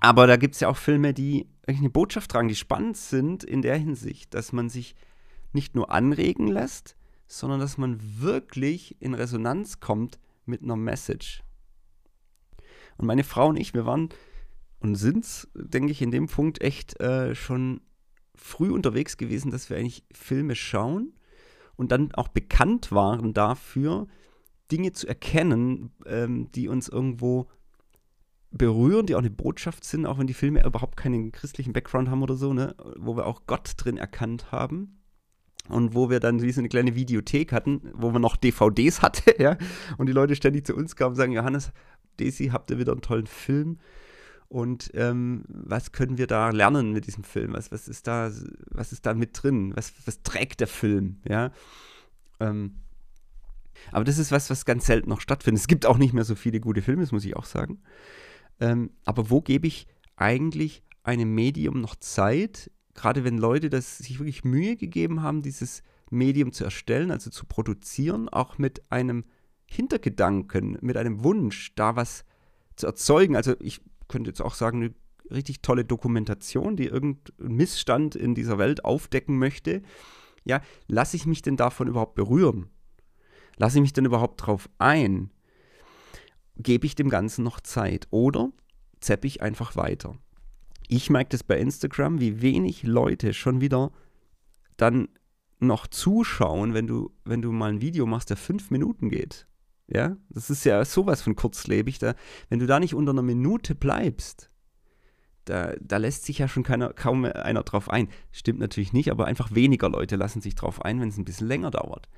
[0.01, 3.63] Aber da gibt es ja auch Filme, die eine Botschaft tragen, die spannend sind in
[3.63, 4.95] der Hinsicht, dass man sich
[5.53, 6.97] nicht nur anregen lässt,
[7.27, 11.43] sondern dass man wirklich in Resonanz kommt mit einer Message.
[12.97, 14.11] Und meine Frau und ich, wir waren
[14.81, 17.81] und sind, denke ich, in dem Punkt echt äh, schon
[18.35, 21.15] früh unterwegs gewesen, dass wir eigentlich Filme schauen
[21.77, 24.07] und dann auch bekannt waren dafür,
[24.71, 27.49] Dinge zu erkennen, ähm, die uns irgendwo
[28.51, 32.23] berühren, die auch eine Botschaft sind, auch wenn die Filme überhaupt keinen christlichen Background haben
[32.23, 32.75] oder so, ne?
[32.97, 35.01] wo wir auch Gott drin erkannt haben
[35.69, 39.35] und wo wir dann wie so eine kleine Videothek hatten, wo man noch DVDs hatte,
[39.43, 39.57] ja,
[39.99, 41.73] und die Leute ständig zu uns kamen und sagen, Johannes,
[42.19, 43.79] Daisy, habt ihr wieder einen tollen Film?
[44.55, 47.55] Und ähm, was können wir da lernen mit diesem Film?
[47.55, 48.31] Was, was ist da,
[48.71, 49.73] was ist da mit drin?
[49.75, 51.17] Was, was trägt der Film?
[51.29, 51.51] Ja.
[52.39, 52.77] Ähm,
[53.91, 55.61] aber das ist was, was ganz selten noch stattfindet.
[55.61, 57.83] Es gibt auch nicht mehr so viele gute Filme, das muss ich auch sagen.
[58.61, 64.21] Ähm, aber wo gebe ich eigentlich einem Medium noch Zeit, gerade wenn Leute das sich
[64.21, 69.25] wirklich Mühe gegeben haben, dieses Medium zu erstellen, also zu produzieren, auch mit einem
[69.67, 72.25] Hintergedanken, mit einem Wunsch, da was
[72.77, 73.35] zu erzeugen.
[73.35, 73.81] Also ich
[74.15, 74.95] könnte jetzt auch sagen, eine
[75.35, 79.83] richtig tolle Dokumentation, die irgendeinen Missstand in dieser Welt aufdecken möchte.
[80.45, 82.71] Ja, lasse ich mich denn davon überhaupt berühren?
[83.57, 85.31] Lasse ich mich denn überhaupt drauf ein?
[86.57, 88.07] Gebe ich dem Ganzen noch Zeit?
[88.11, 88.51] Oder
[89.01, 90.19] zeppe ich einfach weiter?
[90.89, 93.93] ich merke das bei Instagram, wie wenig Leute schon wieder
[94.77, 95.09] dann
[95.61, 99.47] noch zuschauen, wenn du, wenn du mal ein Video machst, der fünf Minuten geht.
[99.87, 101.99] Ja, das ist ja sowas von kurzlebig.
[101.99, 102.15] Da,
[102.49, 104.51] wenn du da nicht unter einer Minute bleibst,
[105.45, 108.09] da, da lässt sich ja schon keiner, kaum einer drauf ein.
[108.33, 111.49] Stimmt natürlich nicht, aber einfach weniger Leute lassen sich drauf ein, wenn es ein bisschen
[111.49, 112.09] länger dauert.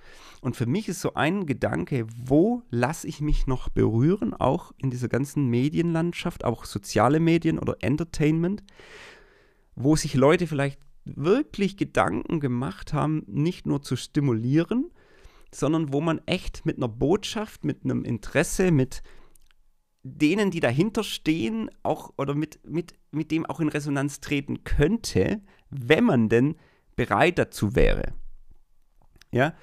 [0.41, 4.91] Und für mich ist so ein Gedanke, wo lasse ich mich noch berühren, auch in
[4.91, 8.63] dieser ganzen Medienlandschaft, auch soziale Medien oder Entertainment,
[9.75, 14.91] wo sich Leute vielleicht wirklich Gedanken gemacht haben, nicht nur zu stimulieren,
[15.59, 19.03] sondern wo man echt mit einer Botschaft, mit einem Interesse, mit
[20.03, 25.43] denen, die dahinter stehen, auch oder mit, mit, mit dem auch in Resonanz treten könnte,
[25.71, 26.57] wenn man denn
[26.95, 28.15] bereit dazu wäre.
[29.33, 29.55] Ja,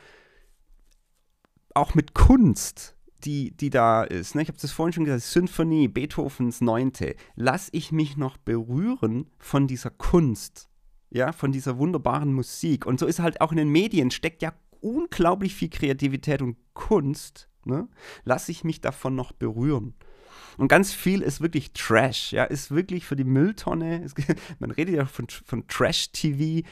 [1.73, 4.35] auch mit Kunst, die, die da ist.
[4.35, 4.41] Ne?
[4.41, 7.15] Ich habe das vorhin schon gesagt, Symphonie, Beethovens Neunte.
[7.35, 10.69] Lass ich mich noch berühren von dieser Kunst,
[11.09, 12.85] ja, von dieser wunderbaren Musik.
[12.85, 14.53] Und so ist halt auch in den Medien, steckt ja
[14.83, 17.49] unglaublich viel Kreativität und Kunst.
[17.65, 17.87] Ne?
[18.23, 19.95] Lass ich mich davon noch berühren.
[20.57, 24.03] Und ganz viel ist wirklich Trash, ja, ist wirklich für die Mülltonne.
[24.05, 24.13] Es,
[24.59, 26.67] man redet ja von, von Trash-TV.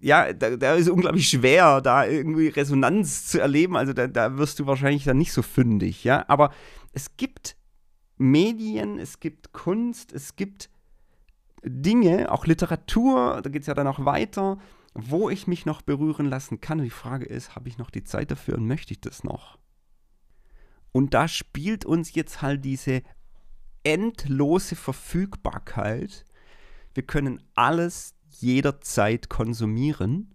[0.00, 3.76] Ja, da, da, ist unglaublich schwer, da irgendwie Resonanz zu erleben.
[3.76, 6.24] Also da, da wirst du wahrscheinlich dann nicht so fündig, ja.
[6.28, 6.52] Aber
[6.92, 7.56] es gibt
[8.16, 10.70] Medien, es gibt Kunst, es gibt
[11.64, 14.58] Dinge, auch Literatur, da geht es ja dann auch weiter,
[14.94, 16.78] wo ich mich noch berühren lassen kann.
[16.78, 19.58] Und die Frage ist, habe ich noch die Zeit dafür und möchte ich das noch?
[20.92, 23.02] Und da spielt uns jetzt halt diese
[23.82, 26.24] endlose Verfügbarkeit
[26.94, 30.34] wir können alles jederzeit konsumieren,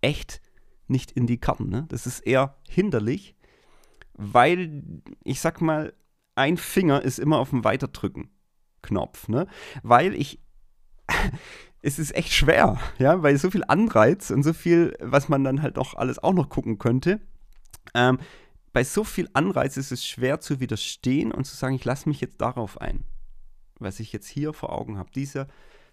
[0.00, 0.42] echt
[0.86, 1.68] nicht in die Karten.
[1.68, 1.86] Ne?
[1.88, 3.36] Das ist eher hinderlich,
[4.12, 5.94] weil ich sag mal,
[6.34, 9.46] ein Finger ist immer auf dem Weiterdrücken-Knopf, ne?
[9.82, 10.40] Weil ich.
[11.84, 15.60] Es ist echt schwer, ja, weil so viel Anreiz und so viel, was man dann
[15.60, 17.20] halt auch alles auch noch gucken könnte.
[17.92, 18.18] Ähm,
[18.72, 22.22] bei so viel Anreiz ist es schwer zu widerstehen und zu sagen, ich lasse mich
[22.22, 23.04] jetzt darauf ein,
[23.78, 25.10] was ich jetzt hier vor Augen habe.
[25.14, 25.46] Diese,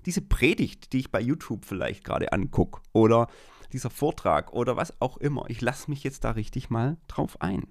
[0.06, 3.28] diese Predigt, die ich bei YouTube vielleicht gerade angucke oder
[3.74, 7.68] dieser Vortrag oder was auch immer, ich lasse mich jetzt da richtig mal drauf ein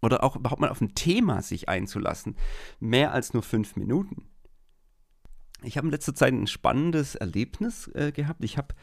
[0.00, 2.36] oder auch überhaupt mal auf ein Thema sich einzulassen,
[2.80, 4.26] mehr als nur fünf Minuten.
[5.64, 8.44] Ich habe in letzter Zeit ein spannendes Erlebnis äh, gehabt.
[8.44, 8.74] Ich habe,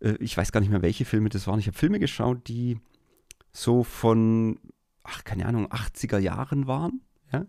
[0.00, 1.58] äh, ich weiß gar nicht mehr, welche Filme das waren.
[1.58, 2.78] Ich habe Filme geschaut, die
[3.52, 4.58] so von,
[5.02, 7.00] ach, keine Ahnung, 80er Jahren waren.
[7.32, 7.46] Ja?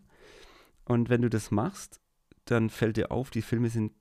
[0.85, 1.99] Und wenn du das machst,
[2.45, 3.91] dann fällt dir auf, die Filme sind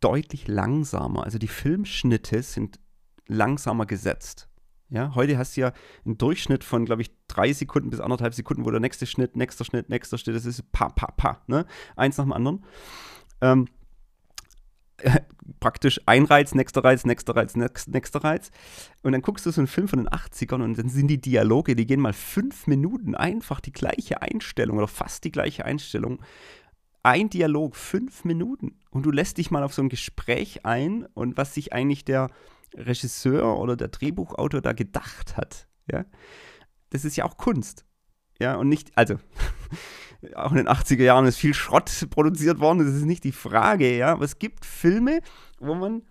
[0.00, 1.24] deutlich langsamer.
[1.24, 2.78] Also die Filmschnitte sind
[3.26, 4.48] langsamer gesetzt.
[4.90, 5.72] Ja, heute hast du ja
[6.04, 9.64] einen Durchschnitt von, glaube ich, drei Sekunden bis anderthalb Sekunden, wo der nächste Schnitt, nächster
[9.64, 11.66] Schnitt, nächster Schnitt, das ist pa, pa, pa, ne?
[11.96, 12.64] Eins nach dem anderen.
[13.40, 13.66] Ähm,
[15.60, 18.50] praktisch ein Reiz, nächster Reiz, nächster Reiz, nächster, nächster Reiz.
[19.02, 21.76] Und dann guckst du so einen Film von den 80ern und dann sind die Dialoge,
[21.76, 26.20] die gehen mal fünf Minuten, einfach die gleiche Einstellung oder fast die gleiche Einstellung.
[27.02, 28.78] Ein Dialog, fünf Minuten.
[28.90, 32.30] Und du lässt dich mal auf so ein Gespräch ein und was sich eigentlich der
[32.74, 35.68] Regisseur oder der Drehbuchautor da gedacht hat.
[35.90, 36.06] Ja,
[36.90, 37.84] das ist ja auch Kunst.
[38.40, 39.18] Ja, und nicht, also,
[40.34, 43.96] auch in den 80er Jahren ist viel Schrott produziert worden, das ist nicht die Frage,
[43.96, 45.20] ja, aber es gibt Filme,
[45.58, 46.02] wo man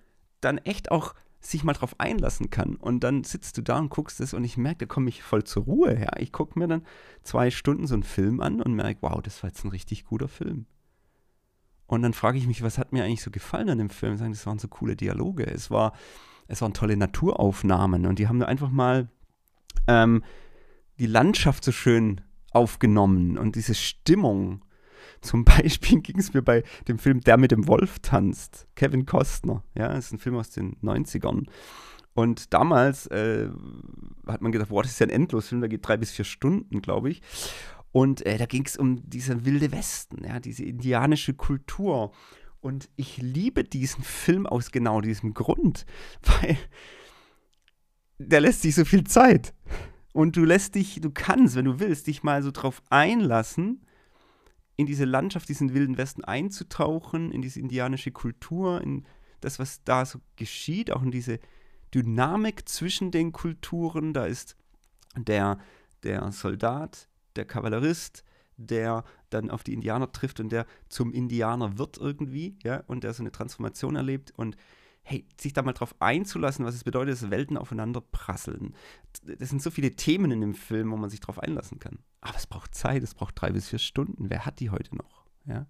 [0.41, 2.75] dann echt auch sich mal drauf einlassen kann.
[2.75, 5.43] Und dann sitzt du da und guckst es und ich merke, da komme ich voll
[5.43, 5.99] zur Ruhe.
[5.99, 6.17] Ja.
[6.17, 6.83] Ich gucke mir dann
[7.21, 10.29] zwei Stunden so einen Film an und merke, wow, das war jetzt ein richtig guter
[10.29, 10.65] Film.
[11.85, 14.15] Und dann frage ich mich, was hat mir eigentlich so gefallen an dem Film?
[14.15, 15.45] Sagen, das waren so coole Dialoge.
[15.45, 15.91] Es war
[16.47, 19.09] es waren tolle Naturaufnahmen und die haben einfach mal
[19.87, 20.23] ähm,
[20.99, 22.21] die Landschaft so schön
[22.53, 24.63] aufgenommen und diese Stimmung.
[25.21, 29.63] Zum Beispiel ging es mir bei dem Film Der mit dem Wolf tanzt, Kevin Costner.
[29.75, 31.45] Ja, das ist ein Film aus den 90ern.
[32.13, 33.49] Und damals äh,
[34.27, 36.81] hat man gedacht, boah, das ist ja ein Endlosfilm, der geht drei bis vier Stunden,
[36.81, 37.21] glaube ich.
[37.91, 42.11] Und äh, da ging es um diesen wilde Westen, ja, diese indianische Kultur.
[42.59, 45.85] Und ich liebe diesen Film aus genau diesem Grund,
[46.23, 46.57] weil
[48.19, 49.53] der lässt sich so viel Zeit.
[50.13, 53.81] Und du lässt dich, du kannst, wenn du willst, dich mal so drauf einlassen,
[54.75, 59.05] in diese Landschaft, diesen wilden Westen einzutauchen, in diese indianische Kultur, in
[59.41, 61.39] das, was da so geschieht, auch in diese
[61.93, 64.13] Dynamik zwischen den Kulturen.
[64.13, 64.55] Da ist
[65.15, 65.59] der,
[66.03, 68.23] der Soldat, der Kavallerist,
[68.57, 73.13] der dann auf die Indianer trifft und der zum Indianer wird irgendwie, ja, und der
[73.13, 74.55] so eine Transformation erlebt und
[75.03, 78.73] hey, sich da mal drauf einzulassen, was es bedeutet, dass Welten aufeinander prasseln.
[79.25, 81.99] Das sind so viele Themen in dem Film, wo man sich drauf einlassen kann.
[82.21, 84.29] Aber es braucht Zeit, es braucht drei bis vier Stunden.
[84.29, 85.25] Wer hat die heute noch?
[85.45, 85.67] Ja.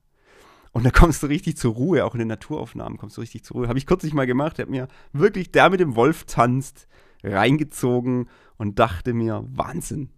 [0.71, 3.57] Und da kommst du richtig zur Ruhe, auch in den Naturaufnahmen kommst du richtig zur
[3.57, 3.67] Ruhe.
[3.67, 6.87] Habe ich kürzlich mal gemacht, habe mir wirklich der mit dem Wolf tanzt
[7.23, 10.09] reingezogen und dachte mir, Wahnsinn,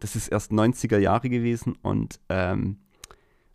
[0.00, 2.80] das ist erst 90er Jahre gewesen und ähm,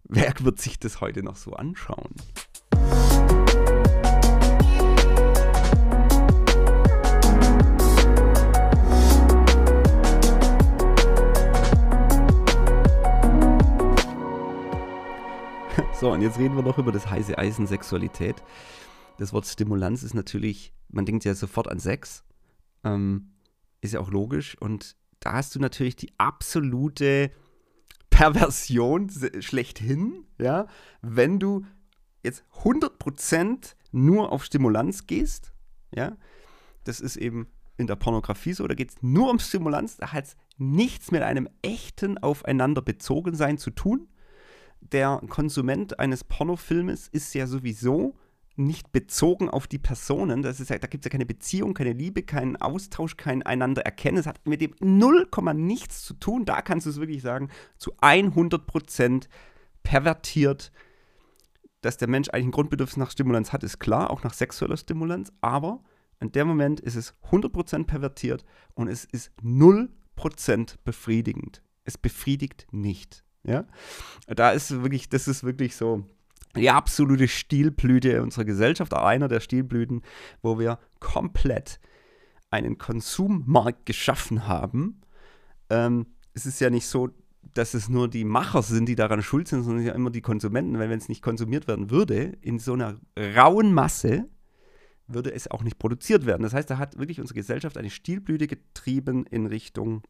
[0.04, 2.14] wer wird sich das heute noch so anschauen?
[16.00, 18.44] So, und jetzt reden wir noch über das heiße Eisen Sexualität.
[19.18, 22.26] Das Wort Stimulanz ist natürlich, man denkt ja sofort an Sex.
[22.84, 23.32] Ähm,
[23.80, 24.58] ist ja auch logisch.
[24.60, 27.32] Und da hast du natürlich die absolute
[28.10, 30.68] Perversion schlechthin, ja,
[31.02, 31.66] wenn du
[32.24, 35.54] jetzt 100% nur auf Stimulanz gehst,
[35.94, 36.18] ja,
[36.84, 40.26] das ist eben in der Pornografie so, da geht es nur um Stimulanz, da hat
[40.26, 44.10] es nichts mit einem echten Aufeinander bezogen sein zu tun.
[44.92, 48.16] Der Konsument eines Pornofilmes ist ja sowieso
[48.56, 50.42] nicht bezogen auf die Personen.
[50.42, 53.82] Das ist ja, da gibt es ja keine Beziehung, keine Liebe, keinen Austausch, kein einander
[53.82, 54.18] erkennen.
[54.18, 56.46] Es hat mit dem 0, nichts zu tun.
[56.46, 59.28] Da kannst du es wirklich sagen, zu 100 Prozent
[59.84, 60.72] pervertiert.
[61.82, 65.32] Dass der Mensch eigentlich ein Grundbedürfnis nach Stimulanz hat, ist klar, auch nach sexueller Stimulanz.
[65.42, 65.84] Aber
[66.20, 71.62] in dem Moment ist es 100 Prozent pervertiert und es ist 0 Prozent befriedigend.
[71.84, 73.24] Es befriedigt nicht.
[73.46, 73.66] Ja,
[74.28, 76.06] da ist wirklich, das ist wirklich so
[76.56, 80.02] die absolute Stilblüte unserer Gesellschaft, einer der Stilblüten,
[80.42, 81.80] wo wir komplett
[82.50, 85.02] einen Konsummarkt geschaffen haben.
[85.70, 87.10] Ähm, es ist ja nicht so,
[87.54, 90.80] dass es nur die Macher sind, die daran schuld sind, sondern ja immer die Konsumenten,
[90.80, 94.26] weil wenn es nicht konsumiert werden würde, in so einer rauen Masse,
[95.08, 96.44] würde es auch nicht produziert werden.
[96.44, 100.02] Das heißt, da hat wirklich unsere Gesellschaft eine Stilblüte getrieben in Richtung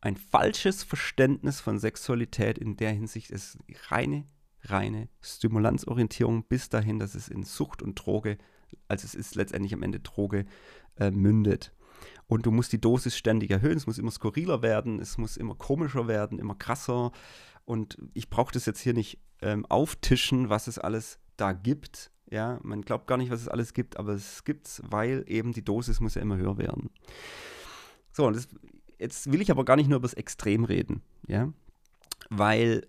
[0.00, 4.26] ein falsches Verständnis von Sexualität in der Hinsicht ist reine,
[4.62, 8.38] reine Stimulanzorientierung bis dahin, dass es in Sucht und Droge,
[8.86, 10.46] also es ist letztendlich am Ende Droge,
[10.96, 11.72] äh, mündet.
[12.26, 15.54] Und du musst die Dosis ständig erhöhen, es muss immer skurriler werden, es muss immer
[15.54, 17.10] komischer werden, immer krasser.
[17.64, 22.12] Und ich brauche das jetzt hier nicht ähm, auftischen, was es alles da gibt.
[22.30, 25.52] Ja, man glaubt gar nicht, was es alles gibt, aber es gibt es, weil eben
[25.52, 26.90] die Dosis muss ja immer höher werden.
[28.12, 28.48] So, und das,
[28.98, 31.52] jetzt will ich aber gar nicht nur über das Extrem reden, ja,
[32.30, 32.86] weil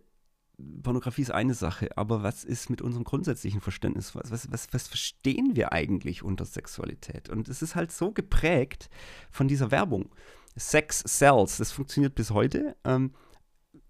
[0.83, 4.15] Pornografie ist eine Sache, aber was ist mit unserem grundsätzlichen Verständnis?
[4.15, 7.29] Was, was, was, was verstehen wir eigentlich unter Sexualität?
[7.29, 8.89] Und es ist halt so geprägt
[9.31, 10.09] von dieser Werbung.
[10.55, 12.75] Sex sells, das funktioniert bis heute.
[12.83, 13.13] Ähm,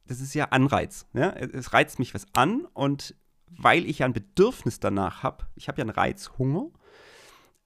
[0.06, 1.08] das ist ja Anreiz.
[1.14, 1.32] Ja?
[1.32, 3.16] Es reizt mich was an und
[3.50, 6.70] weil ich ja ein Bedürfnis danach habe, ich habe ja einen Reizhunger,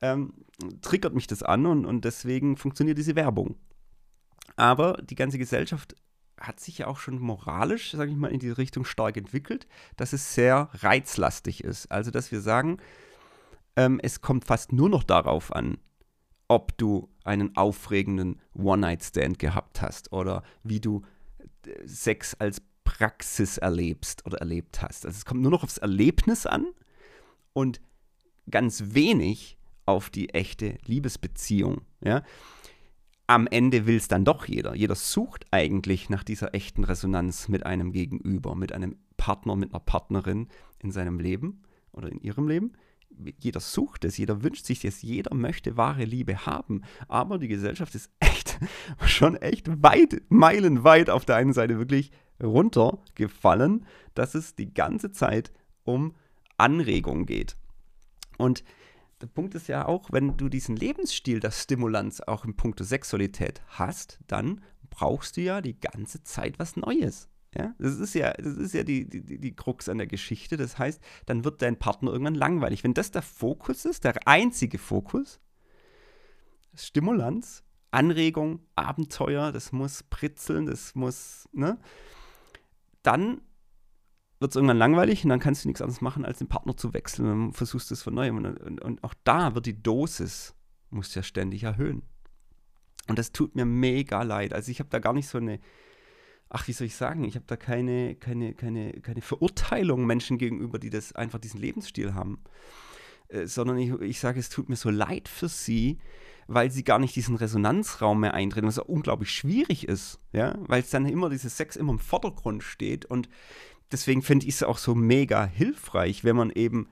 [0.02, 0.34] ähm,
[0.82, 3.56] triggert mich das an und, und deswegen funktioniert diese Werbung.
[4.56, 5.96] Aber die ganze Gesellschaft
[6.40, 9.68] hat sich ja auch schon moralisch, sage ich mal, in die Richtung stark entwickelt,
[9.98, 11.92] dass es sehr reizlastig ist.
[11.92, 12.78] Also, dass wir sagen,
[13.76, 15.78] ähm, es kommt fast nur noch darauf an,
[16.48, 21.04] ob du einen aufregenden One-Night-Stand gehabt hast oder wie du
[21.66, 25.06] äh, Sex als Praxis erlebst oder erlebt hast.
[25.06, 26.68] Also es kommt nur noch aufs Erlebnis an
[27.54, 27.82] und
[28.50, 31.82] ganz wenig auf die echte Liebesbeziehung.
[32.02, 32.24] Ja?
[33.28, 34.76] Am Ende will es dann doch jeder.
[34.76, 39.80] Jeder sucht eigentlich nach dieser echten Resonanz mit einem Gegenüber, mit einem Partner, mit einer
[39.80, 40.48] Partnerin
[40.80, 41.62] in seinem Leben
[41.92, 42.74] oder in ihrem Leben.
[43.40, 46.82] Jeder sucht es, jeder wünscht sich es, jeder möchte wahre Liebe haben.
[47.08, 48.60] Aber die Gesellschaft ist echt,
[49.06, 52.12] schon echt weit, meilenweit auf der einen Seite wirklich
[52.42, 55.54] runtergefallen, dass es die ganze Zeit
[55.84, 56.16] um
[56.58, 57.56] Anregung geht.
[58.38, 58.64] Und
[59.24, 63.62] der Punkt ist ja auch, wenn du diesen Lebensstil der Stimulanz auch im Punkt Sexualität
[63.68, 64.60] hast, dann
[64.90, 67.30] brauchst du ja die ganze Zeit was Neues.
[67.58, 70.58] Ja, das ist ja, das ist ja die, die, die Krux an der Geschichte.
[70.58, 72.84] Das heißt, dann wird dein Partner irgendwann langweilig.
[72.84, 75.40] Wenn das der Fokus ist, der einzige Fokus,
[76.76, 81.80] Stimulanz, Anregung, Abenteuer, das muss pritzeln, das muss, ne?
[83.04, 83.40] Dann
[84.44, 86.94] wird es irgendwann langweilig und dann kannst du nichts anderes machen, als den Partner zu
[86.94, 87.32] wechseln.
[87.32, 88.38] Und versuchst es von neuem.
[88.38, 90.54] Und, und, und auch da wird die Dosis,
[90.92, 92.04] musst ja ständig erhöhen.
[93.08, 94.54] Und das tut mir mega leid.
[94.54, 95.60] Also ich habe da gar nicht so eine,
[96.50, 100.78] ach, wie soll ich sagen, ich habe da keine, keine, keine, keine Verurteilung Menschen gegenüber,
[100.78, 102.44] die das einfach diesen Lebensstil haben.
[103.30, 105.98] Äh, sondern ich, ich sage, es tut mir so leid für sie,
[106.48, 110.82] weil sie gar nicht diesen Resonanzraum mehr eintreten, was auch unglaublich schwierig ist, ja, weil
[110.82, 113.30] es dann immer dieses Sex immer im Vordergrund steht und
[113.94, 116.90] deswegen finde ich es auch so mega hilfreich, wenn man eben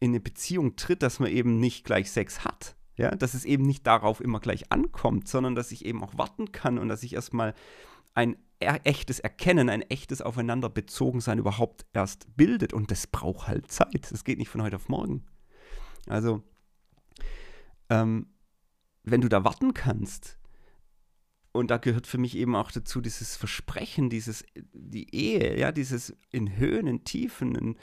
[0.00, 2.76] in eine Beziehung tritt, dass man eben nicht gleich Sex hat.
[2.96, 6.52] Ja, dass es eben nicht darauf immer gleich ankommt, sondern dass ich eben auch warten
[6.52, 7.54] kann und dass ich erstmal
[8.12, 12.72] ein echtes Erkennen, ein echtes Aufeinander bezogen sein überhaupt erst bildet.
[12.72, 14.12] Und das braucht halt Zeit.
[14.12, 15.24] Das geht nicht von heute auf morgen.
[16.06, 16.42] Also,
[17.88, 18.26] ähm,
[19.04, 20.38] wenn du da warten kannst,
[21.52, 26.16] und da gehört für mich eben auch dazu dieses Versprechen, dieses, die Ehe, ja, dieses
[26.30, 27.76] in Höhen, in Tiefen, in,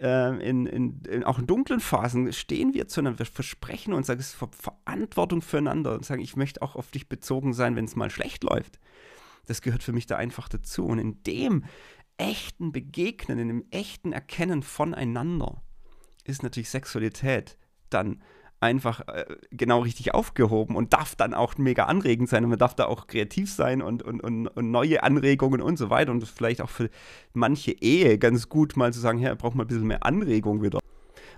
[0.00, 4.20] äh, in, in, in, auch in dunklen Phasen stehen wir zueinander, wir versprechen uns, sagen,
[4.20, 7.96] es ist Verantwortung füreinander und sagen, ich möchte auch auf dich bezogen sein, wenn es
[7.96, 8.78] mal schlecht läuft.
[9.46, 10.86] Das gehört für mich da einfach dazu.
[10.86, 11.64] Und in dem
[12.18, 15.62] echten Begegnen, in dem echten Erkennen voneinander
[16.24, 17.58] ist natürlich Sexualität
[17.90, 18.22] dann
[18.60, 22.74] einfach äh, genau richtig aufgehoben und darf dann auch mega anregend sein und man darf
[22.74, 26.60] da auch kreativ sein und, und, und, und neue Anregungen und so weiter und vielleicht
[26.60, 26.90] auch für
[27.32, 30.80] manche Ehe ganz gut mal zu sagen, ja, braucht mal ein bisschen mehr Anregung wieder.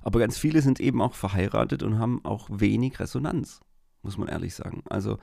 [0.03, 3.61] Aber ganz viele sind eben auch verheiratet und haben auch wenig Resonanz,
[4.03, 4.83] muss man ehrlich sagen.
[4.89, 5.18] Also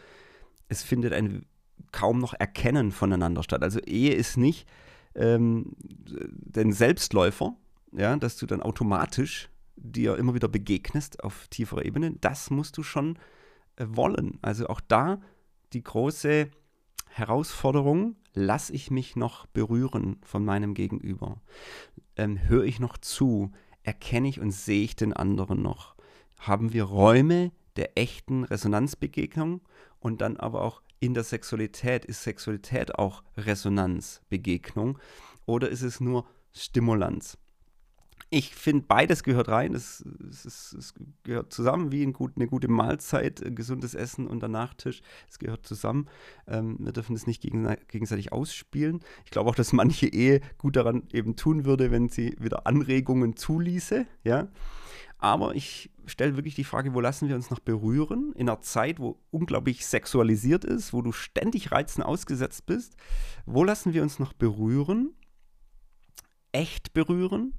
[0.69, 1.45] es findet ein
[1.91, 3.63] kaum noch Erkennen voneinander statt.
[3.63, 4.67] Also Ehe ist nicht
[5.15, 7.55] ähm, den Selbstläufer,
[7.91, 12.83] ja, dass du dann automatisch dir immer wieder begegnest auf tieferer Ebene, das musst du
[12.83, 13.17] schon
[13.77, 14.39] äh, wollen.
[14.41, 15.21] Also auch da
[15.73, 16.49] die große
[17.07, 21.41] Herausforderung, lasse ich mich noch berühren von meinem Gegenüber?
[22.15, 23.51] Ähm, Höre ich noch zu?
[23.83, 25.95] Erkenne ich und sehe ich den anderen noch?
[26.39, 29.61] Haben wir Räume der echten Resonanzbegegnung
[29.99, 32.05] und dann aber auch in der Sexualität?
[32.05, 34.99] Ist Sexualität auch Resonanzbegegnung
[35.45, 37.37] oder ist es nur Stimulanz?
[38.29, 39.73] Ich finde, beides gehört rein.
[39.73, 44.27] Es, es, es, es, gehört zusammen wie ein gut, eine gute Mahlzeit, äh, gesundes Essen
[44.27, 45.01] und der Nachtisch.
[45.29, 46.09] Es gehört zusammen.
[46.45, 48.99] Ähm, wir dürfen es nicht gegen, gegenseitig ausspielen.
[49.23, 53.37] Ich glaube auch, dass manche Ehe gut daran eben tun würde, wenn sie wieder Anregungen
[53.37, 54.05] zuließe.
[54.23, 54.49] Ja.
[55.19, 58.33] Aber ich stelle wirklich die Frage, wo lassen wir uns noch berühren?
[58.33, 62.97] In einer Zeit, wo unglaublich sexualisiert ist, wo du ständig Reizen ausgesetzt bist.
[63.45, 65.13] Wo lassen wir uns noch berühren?
[66.51, 67.53] Echt berühren?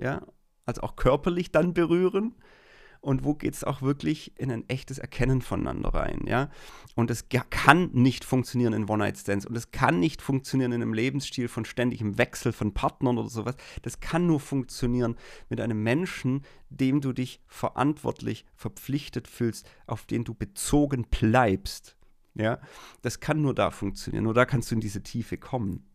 [0.00, 0.26] Ja,
[0.66, 2.34] also auch körperlich dann berühren
[3.00, 6.50] und wo geht es auch wirklich in ein echtes Erkennen voneinander rein, ja.
[6.94, 11.48] Und es kann nicht funktionieren in One-Night-Stands und es kann nicht funktionieren in einem Lebensstil
[11.48, 13.56] von ständigem Wechsel von Partnern oder sowas.
[13.82, 15.16] Das kann nur funktionieren
[15.48, 21.96] mit einem Menschen, dem du dich verantwortlich, verpflichtet fühlst, auf den du bezogen bleibst,
[22.34, 22.60] ja.
[23.02, 25.86] Das kann nur da funktionieren, nur da kannst du in diese Tiefe kommen.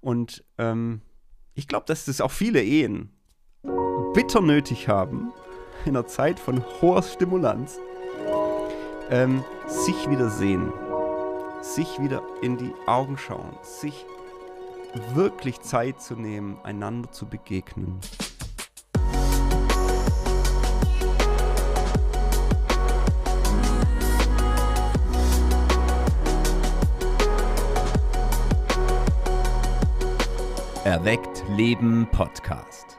[0.00, 1.00] Und ähm,
[1.54, 3.10] ich glaube, dass das auch viele Ehen
[4.14, 5.32] bitter nötig haben,
[5.84, 7.78] in einer Zeit von hoher Stimulanz,
[9.10, 10.72] ähm, sich wieder sehen,
[11.60, 14.06] sich wieder in die Augen schauen, sich
[15.14, 17.98] wirklich Zeit zu nehmen, einander zu begegnen.
[30.84, 32.91] Erweckt Leben Podcast.